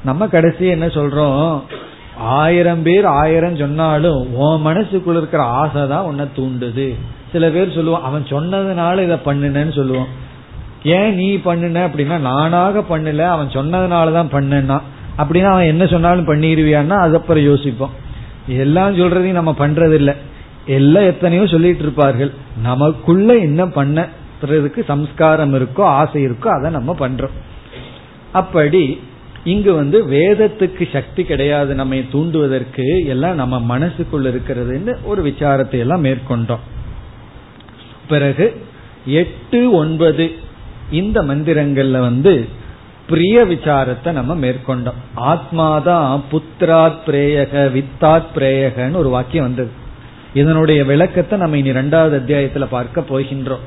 [0.04, 1.62] நம்ம கடைசி என்ன சொல்றோம்?
[2.18, 6.88] ஆயிரம் பேர் ஆயிரம் சொன்னாலும் உன் மனசுக்குள்ள இருக்கிற ஆசை தான் உன்னை தூண்டுது.
[7.32, 10.12] சில பேர் சொல்லுவான் அவன் சொன்னதுனால இதை பண்ணுனேன்னு சொல்லுவான்.
[10.84, 14.78] ஏன் நீ பண்ணுன அப்படின்னா நானாக பண்ணல அவன் சொன்னதுனாலதான் பண்ணுன்னா.
[15.18, 17.96] அப்படின்னா அவன் என்ன சொன்னாலும் பண்ணிடுவியான்னா அது அப்புறம் யோசிப்போம்.
[18.48, 20.14] எல்லாம் சொல்றதையும் நம்ம பண்றது இல்லை
[20.66, 22.32] எல்லாம் எத்தனையோ சொல்லிட்டு இருப்பார்கள்.
[22.62, 23.64] நமக்குள்ள என்ன
[24.42, 27.36] பண்ணறதுக்கு சம்ஸ்காரம் இருக்கோ ஆசை இருக்கோ அதை நம்ம பண்றோம்.
[28.32, 29.00] அப்படி
[29.44, 36.64] இங்கு வந்து வேதத்துக்கு சக்தி கிடையாது நம்மை தூண்டுவதற்கு எல்லாம் நம்ம மனசுக்குள்ள இருக்கிறதுன்னு ஒரு விசாரத்தை எல்லாம் மேற்கொண்டோம்.
[38.08, 38.62] பிறகு
[39.06, 40.32] எட்டு ஒன்பது
[40.92, 42.46] இந்த மந்திரங்கள்ல வந்து
[43.08, 45.00] பிரிய விசாரத்தை நம்ம மேற்கொண்டோம்.
[45.16, 49.70] ஆத்மாதான் புத்திராத் பிரேயக வித்தாத் பிரேயகன்னு ஒரு வாக்கியம் வந்தது.
[50.34, 53.66] இதனுடைய விளக்கத்தை நம்ம இனி ரெண்டாவது அத்தியாயத்துல பார்க்க போகின்றோம்.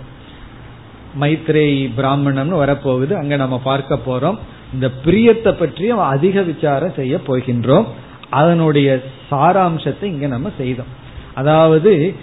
[1.21, 3.13] மைத்ரேயி பிராமணம்னு வரப்போகுது.
[3.13, 4.39] அங்க நம்ம பார்க்க போறோம்.
[4.75, 7.87] இந்த பிரியத்தை பற்றியும் அதிக விசாரம் செய்ய போகின்றோம்.
[8.31, 8.89] அதனுடைய
[9.31, 10.93] சாராம்சத்தை இங்க நம்ம செய்தோம்.
[11.35, 12.15] அதாவது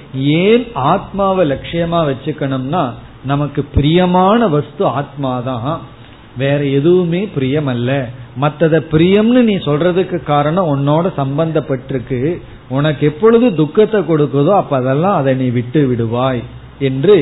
[0.43, 2.83] ஏன் ஆத்மாவை லட்சியமா வச்சுக்கணும்னா
[3.25, 5.79] நமக்கு பிரியமான வஸ்து ஆத்மாதான்.
[6.37, 7.91] வேற எதுவுமே பிரியம் அல்ல
[8.41, 12.19] மத்தத பிரியம்னு நீ சொல்றதுக்கு காரணம் உன்னோட சம்பந்தப்பட்டிருக்கு.
[12.69, 16.41] உனக்கு எப்பொழுது துக்கத்தை கொடுக்குதோ அப்ப அதெல்லாம் அதை நீ விட்டு விடுவாய்.
[16.79, 17.15] என்று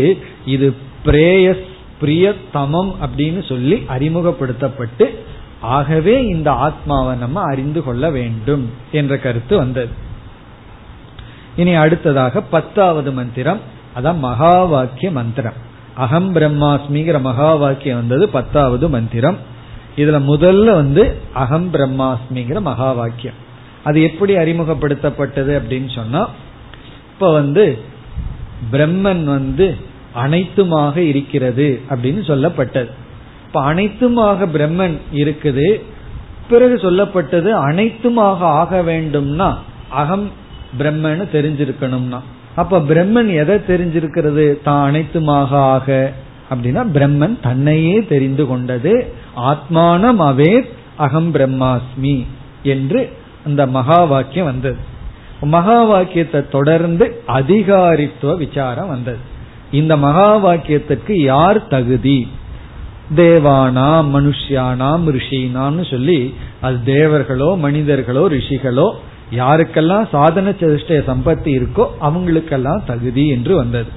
[0.45, 0.67] இது
[1.05, 1.65] பிரேயஸ்
[2.01, 5.23] பிரியத்தமம் அப்படின்னு சொல்லி அறிமுகப்படுத்தப்பட்டு
[5.61, 9.89] ஆகவே இந்த ஆத்மாவை நம்ம அறிந்து கொள்ள வேண்டும் என்ற கருத்து வந்தது.
[11.55, 13.59] இனி அடுத்ததாக பத்தாவது மந்திரம்
[13.95, 15.53] அதான் மகா வாக்கிய மந்திரம்.
[15.95, 19.37] அகம் பிரம்மாஸ்மிங்கிற மகா வாக்கியம் வந்தது பத்தாவது மந்திரம்.
[19.95, 23.39] இதுல முதல்ல வந்து அகம் பிரம்மாஸ்மிங்கிற மகா வாக்கியம்
[23.83, 26.29] அது எப்படி அறிமுகப்படுத்தப்பட்டது அப்படின்னு சொன்னா
[27.13, 27.79] இப்ப வந்து
[28.71, 32.91] பிரம்மன் வந்து அனைத்துமாக இருக்கிறது அப்படின்னு சொல்லப்பட்டது.
[33.47, 35.81] இப்ப அனைத்துமாக பிரம்மன் இருக்குது.
[36.49, 39.55] பிறகு சொல்லப்பட்டது அனைத்துமாக ஆக வேண்டும்னா
[39.89, 40.31] அகம்
[40.79, 42.19] பிரம்மன்னு தெரிஞ்சிருக்கணும்னா.
[42.55, 44.61] அப்ப பிரம்மன் எதை தெரிஞ்சிருக்கிறது?
[44.63, 46.13] தான் அனைத்துமாக ஆக.
[46.51, 49.13] அப்படின்னா பிரம்மன் தன்னையே தெரிந்து கொண்டது.
[49.37, 50.65] ஆத்மானம் அவே
[50.97, 52.25] அகம் பிரம்மாஸ்மி
[52.63, 53.09] என்று
[53.45, 54.77] அந்த மகா வாக்கியம் வந்தது.
[55.41, 59.31] மகா வாக்கியத்தை தொடர்ந்து அதிகாரித்துவ விசாரம் வந்தது.
[59.73, 62.17] இந்த மகா வாக்கியத்திற்கு யார் தகுதி?
[63.15, 66.19] தேவானாம் மனுஷியானாம் ரிஷினான்னு சொல்லி
[66.61, 68.87] அது தேவர்களோ மனிதர்களோ ரிஷிகளோ
[69.35, 73.91] யாருக்கெல்லாம் சாதன சதுஷ்டய சம்பத்தி இருக்கோ அவங்களுக்கெல்லாம் தகுதி என்று வந்தது.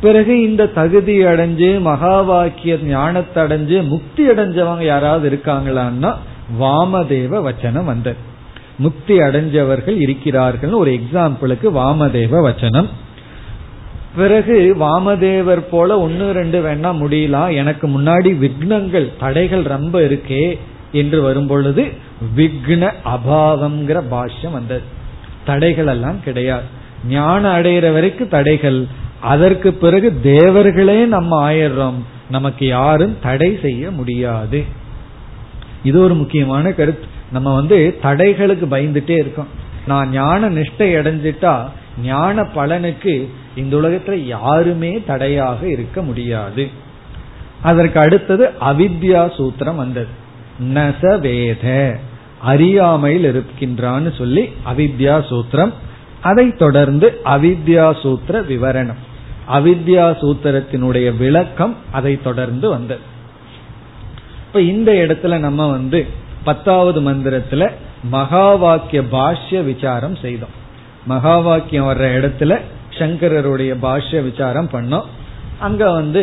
[0.00, 6.10] பிறகு இந்த தகுதி அடைஞ்சு மகா வாக்கிய ஞானத்தை அடைஞ்சு முக்தி அடைஞ்சவங்க யாராவது இருக்காங்களான்னா
[6.60, 8.20] வாமதேவ வச்சனம் வந்தது.
[8.78, 12.88] முக்தி அடைஞ்சவர்கள் இருக்கிறார்கள் ஒரு எக்ஸாம்பிளுக்கு வாமதேவ வச்சனம்.
[14.16, 20.58] பிறகு வாமதேவர் போல ஒன்னு ரெண்டு வேணா முடியலாம் எனக்கு முன்னாடி விக்னங்கள் தடைகள் ரொம்ப இருக்கே
[20.92, 21.92] என்று வரும்பொழுது
[22.36, 24.82] விக்ன அபாவம்ங்கிற பாஷ்யம் வந்தது.
[25.44, 26.64] தடைகள் எல்லாம் கிடையாது.
[27.08, 28.86] ஞானம் அடைகிற வரைக்கும் தடைகள்.
[29.20, 32.02] அதற்கு பிறகு தேவர்களே நம்ம ஆயிடுறோம்.
[32.30, 34.64] நமக்கு யாரும் தடை செய்ய முடியாது.
[35.82, 37.06] இது ஒரு முக்கியமான கருத்து.
[37.32, 39.48] நம்ம வந்து தடைகளுக்கு பயந்துட்டே இருக்கோம்.
[39.86, 41.68] நான் ஞான நிஷ்டை அடைஞ்சிட்டா
[42.02, 46.70] ஞான பலனுக்கு இந்த உலகத்துல யாருமே தடையாக இருக்க முடியாது.
[47.62, 50.06] அதற்கு அடுத்தது அவித்யா சூத்திரம் வந்தது.
[50.74, 51.98] நச வேத.
[52.40, 55.72] அறியாமையில் இருக்கின்றான்னு சொல்லி அவித்யா சூத்திரம்.
[56.22, 58.98] அதை தொடர்ந்து அவித்யா சூத்திர விவரணம்.
[59.52, 63.00] அவித்யா சூத்திரத்தினுடைய விளக்கம் அதை தொடர்ந்து வந்தது.
[64.46, 66.06] இப்ப இந்த இடத்துல நம்ம வந்து
[66.44, 67.70] பத்தாவது மந்திரத்துல
[68.02, 70.66] மகா வாக்கிய பாஷ்ய விசாரம் செய்தோம்.
[71.10, 72.52] மகா வாக்கியம் வர்ற இடத்துல
[72.98, 75.06] சங்கரருடைய பாஷ்ய விசாரம் பண்ணோம்.
[75.58, 76.22] அங்க வந்து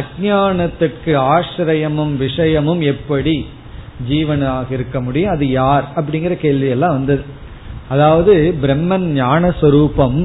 [0.00, 3.34] அஜானத்துக்கு ஆசிரியமும் விஷயமும் எப்படி
[4.08, 7.24] ஜீவனாக இருக்க முடியும் அது யார் அப்படிங்கிற கேள்வி எல்லாம் வந்தது.
[7.88, 10.20] அதாவது பிரம்மன் ஞானஸ்வரூபம்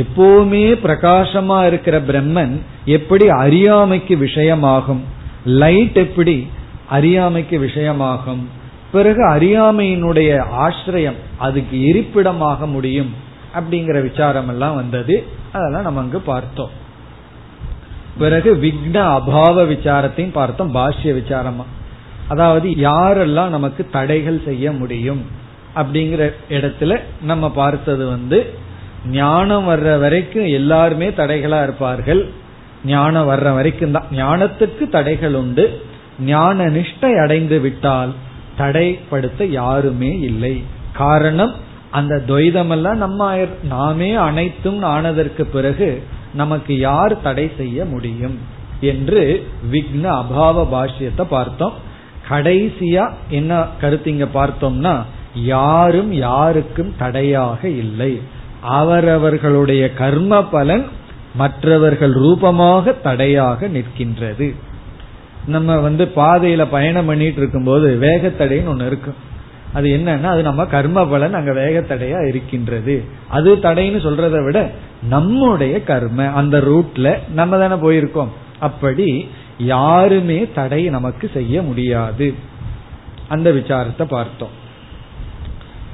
[0.00, 2.54] எப்பவுமே பிரகாசமா இருக்கிற பிரம்மன்
[2.96, 5.02] எப்படி அறியாமைக்கு விஷயமாகும்
[5.62, 6.36] லைட் எப்படி
[6.96, 8.44] அறியாமைக்கு விஷயமாகும்
[8.92, 10.30] பிறகு அறியாமையினுடைய
[10.66, 13.10] ஆசிரியம் அதுக்கு இருப்பிடமாக முடியும்
[13.54, 15.24] அப்படிங்கிற விசாரம் எல்லாம் வந்தது.
[15.52, 16.70] அதெல்லாம் நம்ம அங்கு பார்த்தோம்.
[18.18, 20.74] பிறகு விக்ன அபாவ விசாரத்தையும் பார்த்தோம்.
[20.74, 21.64] பாஷ்ய விசாரமா.
[22.28, 25.26] அதாவது யாரெல்லாம் நமக்கு தடைகள் செய்ய முடியும்
[25.76, 28.54] அப்படிங்கிற இடத்துல நம்ம பார்த்தது வந்து
[29.06, 32.30] ஞானம் வர்ற வரைக்கும் எல்லாருமே தடைகளா இருப்பார்கள்.
[32.84, 34.04] ஞானம் வர்ற வரைக்கும் தான்.
[34.10, 35.82] ஞானத்துக்கு தடைகள் உண்டு.
[36.20, 38.14] ஞான நிஷ்டை அடைந்து விட்டால்
[38.58, 40.62] தடைப்படுத்த யாருமே இல்லை.
[40.92, 41.54] காரணம்
[41.90, 46.02] அந்த துவைதமெல்லாம் நம்ம நாமே அனைத்தும் ஆனதற்கு பிறகு
[46.34, 48.38] நமக்கு யார் தடை செய்ய முடியும்
[48.80, 49.22] என்று
[49.72, 51.72] விக்ன அபாவ பாஷ்யத்தை பார்த்தோம்.
[52.28, 54.94] கடைசியா என்ன கருத்து இங்க பார்த்தோம்னா
[55.34, 58.20] யாரும் யாருக்கும் தடையாக இல்லை.
[58.62, 60.84] அவரவர்களுடைய கர்ம பலன்
[61.34, 64.54] மற்றவர்கள் ரூபமாக தடையாக நிற்கின்றது.
[65.46, 69.18] நம்ம வந்து பாதையில பயணம் பண்ணிட்டு இருக்கும்போது வேகத்தடைன்னு ஒன்று இருக்கும்.
[69.72, 73.04] அது என்னன்னா அது நம்ம கர்ம பலன் அங்க வேகத்தடையா இருக்கின்றது.
[73.28, 74.70] அது தடைன்னு சொல்றதை விட
[75.08, 78.28] நம்முடைய கர்ம அந்த ரூட்ல நம்ம தானே போயிருக்கோம்.
[78.58, 82.34] அப்படி யாருமே தடை நமக்கு செய்ய முடியாது.
[83.28, 84.58] அந்த விசாரத்தை பார்த்தோம்.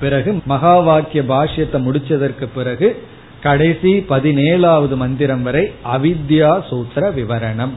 [0.00, 3.02] பிறகு மகா வாக்கிய பாஷ்யத்தை முடிச்சதற்கு பிறகு
[3.42, 7.74] கடைசி பதினேழாவது மந்திரம் வரை அவித்யா சூத்திர விவரணம்.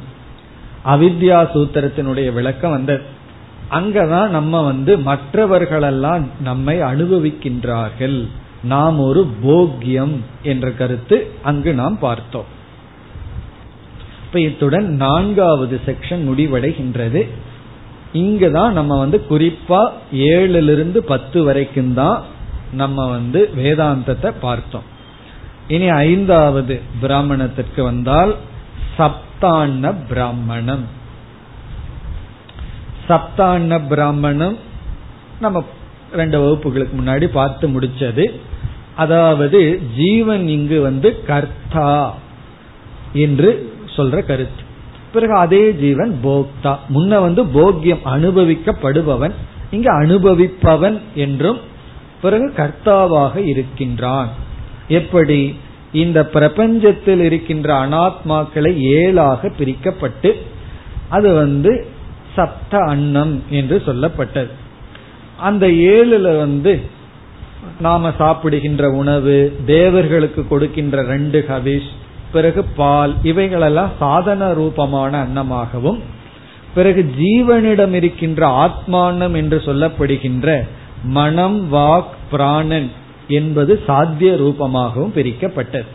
[0.85, 3.17] அவித்யா சூத்திரத்தினுடைய விளக்கம் வந்தது.
[3.71, 8.27] அங்கதான் நம்ம வந்து மற்றவர்களெல்லாம் நம்மை அனுபவிக்கின்றார்கள்.
[8.63, 12.57] நாம் ஒரு போக்கியம் என்ற கருத்து அங்கு நாம் பார்த்தோம்.
[14.25, 17.27] இப்ப இத்துடன் நான்காவது செக்ஷன் முடிவடைகின்றது.
[18.13, 22.23] இங்குதான் நம்ம வந்து குறிப்பா ஏழுல இருந்து பத்து வரைக்கும் தான்
[22.73, 24.83] நம்ம வந்து வேதாந்தத்தை பார்த்தோம்.
[25.67, 28.35] இனி ஐந்தாவது பிராமணத்திற்கு வந்தால்
[28.97, 30.97] சப்தான்ன பிராமணம்.
[33.09, 34.57] சப்தான்ன பிராமணம்
[35.41, 35.65] நம்ம
[36.11, 38.25] ரெண்டு வகுப்புகளுக்கு முன்னாடி பார்த்து முடிச்சது.
[38.95, 42.15] அதாவது ஜீவன் இங்கு வந்து கர்த்தா
[43.13, 44.63] என்று சொல்ற கருத்து.
[45.13, 46.73] பிறகு அதே ஜீவன் போக்தா.
[46.93, 49.33] முன்ன வந்து போக்கியம் அனுபவிக்கப்படுபவன்
[49.71, 51.59] இங்கு அனுபவிப்பவன் என்றும்
[52.21, 54.29] பிறகு கர்த்தாவாக இருக்கின்றான்.
[54.87, 55.55] எப்படி?
[55.93, 60.35] இந்த பிரபஞ்சத்தில் இருக்கின்ற அனாத்மாக்களை ஏழாக பிரிக்கப்பட்டு
[61.09, 61.97] அது வந்து
[62.35, 64.49] சப்த அன்னம் என்று சொல்லப்பட்டது.
[65.39, 66.81] அந்த ஏழுல வந்து
[67.79, 71.89] நாம சாப்பிடுகின்ற உணவு தேவர்களுக்கு கொடுக்கின்ற ரெண்டு ஹவிஷ்
[72.31, 75.99] பிறகு பால் இவைகளெல்லாம் சாதன ரூபமான அன்னமாகவும்
[76.75, 80.67] பிறகு ஜீவனிடம் இருக்கின்ற ஆத்மானம் என்று சொல்லப்படுகின்ற
[81.03, 82.91] மனம் வாக் பிராணன்
[83.27, 85.89] என்பது சாத்திய ரூபமாகவும் பிரிக்கப்பட்டது.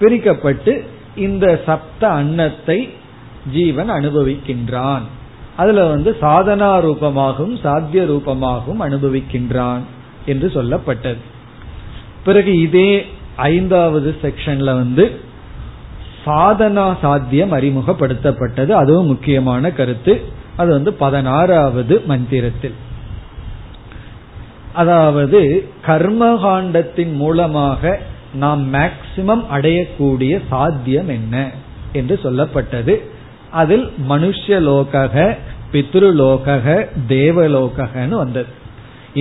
[0.00, 0.84] பிரிக்கப்பட்டு
[1.16, 2.88] இந்த சப்த அன்னத்தை
[3.52, 5.02] ஜீவன் அனுபவிக்கின்றான்.
[5.56, 9.80] அதுல வந்து சாதனா ரூபமாகவும் சாத்திய ரூபமாகவும் அனுபவிக்கின்றான்
[10.26, 11.16] என்று சொல்லப்பட்டது.
[12.24, 15.20] பிறகு இதே ஐந்தாவது செக்ஷன்ல வந்து
[16.26, 18.70] சாதனா சாத்தியம் அறிமுகப்படுத்தப்பட்டது.
[18.70, 20.22] அதுவும் முக்கியமான கருத்து.
[20.56, 22.74] அது வந்து பதினாறாவது மந்திரத்தில்.
[24.72, 28.00] அதாவது கர்மகாண்டத்தின் மூலமாக
[28.34, 31.50] நாம் மேக்சிமம் அடையக்கூடிய சாத்தியம் என்ன
[31.92, 33.00] என்று சொல்லப்பட்டது.
[33.60, 35.02] அதில் மனுஷலோக
[35.72, 36.56] பித்ருலோக
[37.08, 38.50] தேவலோகன்னு வந்தது.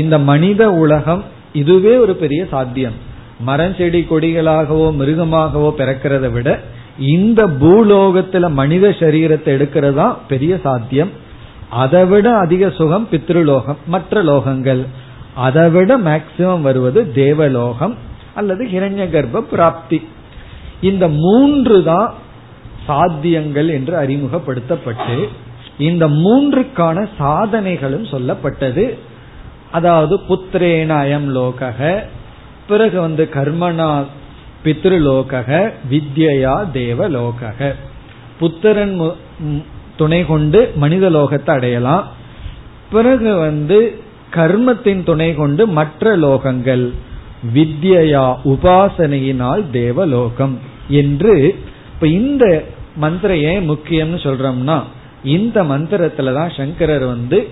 [0.01, 1.23] இந்த மனித உலகம்
[1.61, 2.97] இதுவே ஒரு பெரிய சாத்தியம்.
[3.47, 6.49] மரம் செடி கொடிகளாகவோ மிருகமாகவோ பிறக்கிறத விட
[7.15, 11.11] இந்த பூலோகத்துல மனித சரீரத்தை எடுக்கிறது தான் பெரிய சாத்தியம்.
[11.83, 14.81] அதை விட அதிக சுகம் பித்ருலோகம் மற்ற லோகங்கள்.
[15.47, 17.93] அதை விட மேக்சிமம் வருவது தேவலோகம்
[18.39, 19.99] அல்லது ஹிரண்ய கர்ப்ப பிராப்தி.
[20.89, 22.09] இந்த மூன்று தான்
[22.87, 25.17] சாத்தியங்கள் என்று அறிமுகப்படுத்தப்பட்டு
[25.87, 28.85] இந்த மூன்றுக்கான சாதனைகளும் சொல்லப்பட்டது.
[29.71, 31.79] அதாவது புத்திரேன அயம் லோகக
[32.67, 33.91] பிறகு வந்து கர்மனா
[34.63, 35.43] பித்ருலோக
[35.91, 37.75] வித்யா தேவலோக
[38.39, 38.95] புத்திரன்
[39.97, 42.05] துணை கொண்டு மனித லோகத்தை அடையலாம்.
[42.91, 43.79] பிறகு வந்து
[44.33, 46.85] கர்மத்தின் துணை கொண்டு மற்ற லோகங்கள்
[47.55, 50.55] வித்யா உபாசனையினால் தேவலோகம்
[51.01, 51.35] என்று
[52.01, 52.63] இப்ப இந்த
[52.95, 54.83] மந்திரம் ஏன் முக்கியம்னு சொல்றோம்னா
[55.23, 57.47] இந்த மந்திரத்துலதான் சங்கரர் வந்து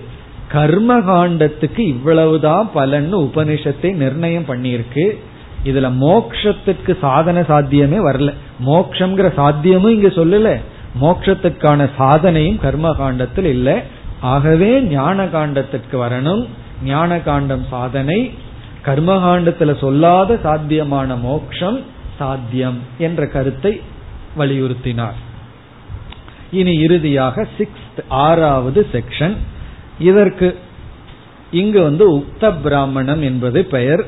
[0.48, 5.04] கர்ம காண்டத்துக்கு இவ்வளவுதான் பலன்னு உபனிஷத்தை நிர்ணயம் பண்ணியிருக்கு.
[5.64, 8.34] இதுல மோக்ஷத்துக்கு சாதன சாத்தியமே வரல.
[8.66, 10.60] மோக்ஷங்கிற சாத்தியமும் இங்க சொல்லல.
[11.00, 13.74] மோக்ஷத்துக்கான சாதனையும் கர்ம காண்டத்தில் இல்லை.
[14.20, 16.46] ஆகவே ஞான காண்டத்திற்கு வரணும்.
[16.84, 18.30] ஞான காண்டம் சாதனை
[18.84, 21.80] கர்மகாண்டத்துல சொல்லாத சாத்தியமான மோக்ஷம்
[22.18, 23.80] சாத்தியம் என்ற கருத்தை
[24.40, 25.18] வலியுறுத்தினார்.
[26.50, 29.36] இனி இறுதியாக சிக்ஸ்த் ஆறாவது செக்ஷன்
[29.98, 30.48] இதற்கு
[31.50, 34.04] இங்கு வந்து உக்த பிராமணம் என்பது பெயர்.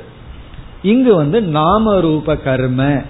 [0.82, 3.02] இங்கு வந்து நாம ரூப கர்ம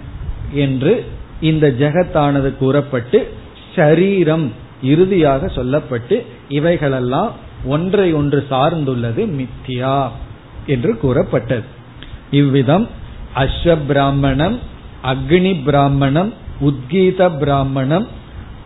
[0.53, 1.05] என்று
[1.41, 3.35] இந்த ஜெகத்தானது கூறப்பட்டு
[3.75, 4.51] ஷரீரம்
[4.83, 6.17] இறுதியாக சொல்லப்பட்டு
[6.49, 7.33] இவைகளெல்லாம்
[7.65, 10.09] ஒன்றை ஒன்று சார்ந்துள்ளது மித்தியா
[10.67, 11.65] என்று கூறப்பட்டது.
[12.31, 12.89] இவ்விதம்
[13.35, 14.59] அஸ்வ பிராமணம்
[15.05, 16.33] அக்னி பிராமணம்
[16.63, 18.07] உத்கீத பிராமணம்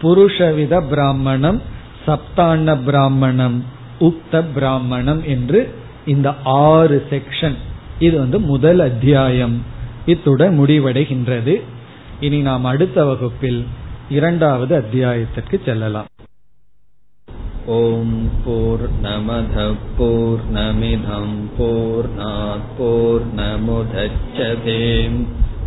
[0.02, 1.62] புருஷவித பிராமணம்
[2.06, 3.64] சப்தான பிராமணம்
[4.00, 5.74] உக்த பிராமணம் என்று
[6.06, 7.56] இந்த ஆறு செக்ஷன்
[7.98, 9.62] இது வந்து முதல் அத்தியாயம்.
[10.06, 11.62] இத்துடன் முடிவடைகின்றது.
[12.20, 13.66] இனி நாம் அடுத்த வகுப்பில்
[14.08, 16.06] இரண்டாவது அத்தியாயத்திற்கு செல்லலாம்.
[17.66, 22.08] ஓம் போர் நமத போர் நமிதம் போர்
[22.78, 23.22] போர்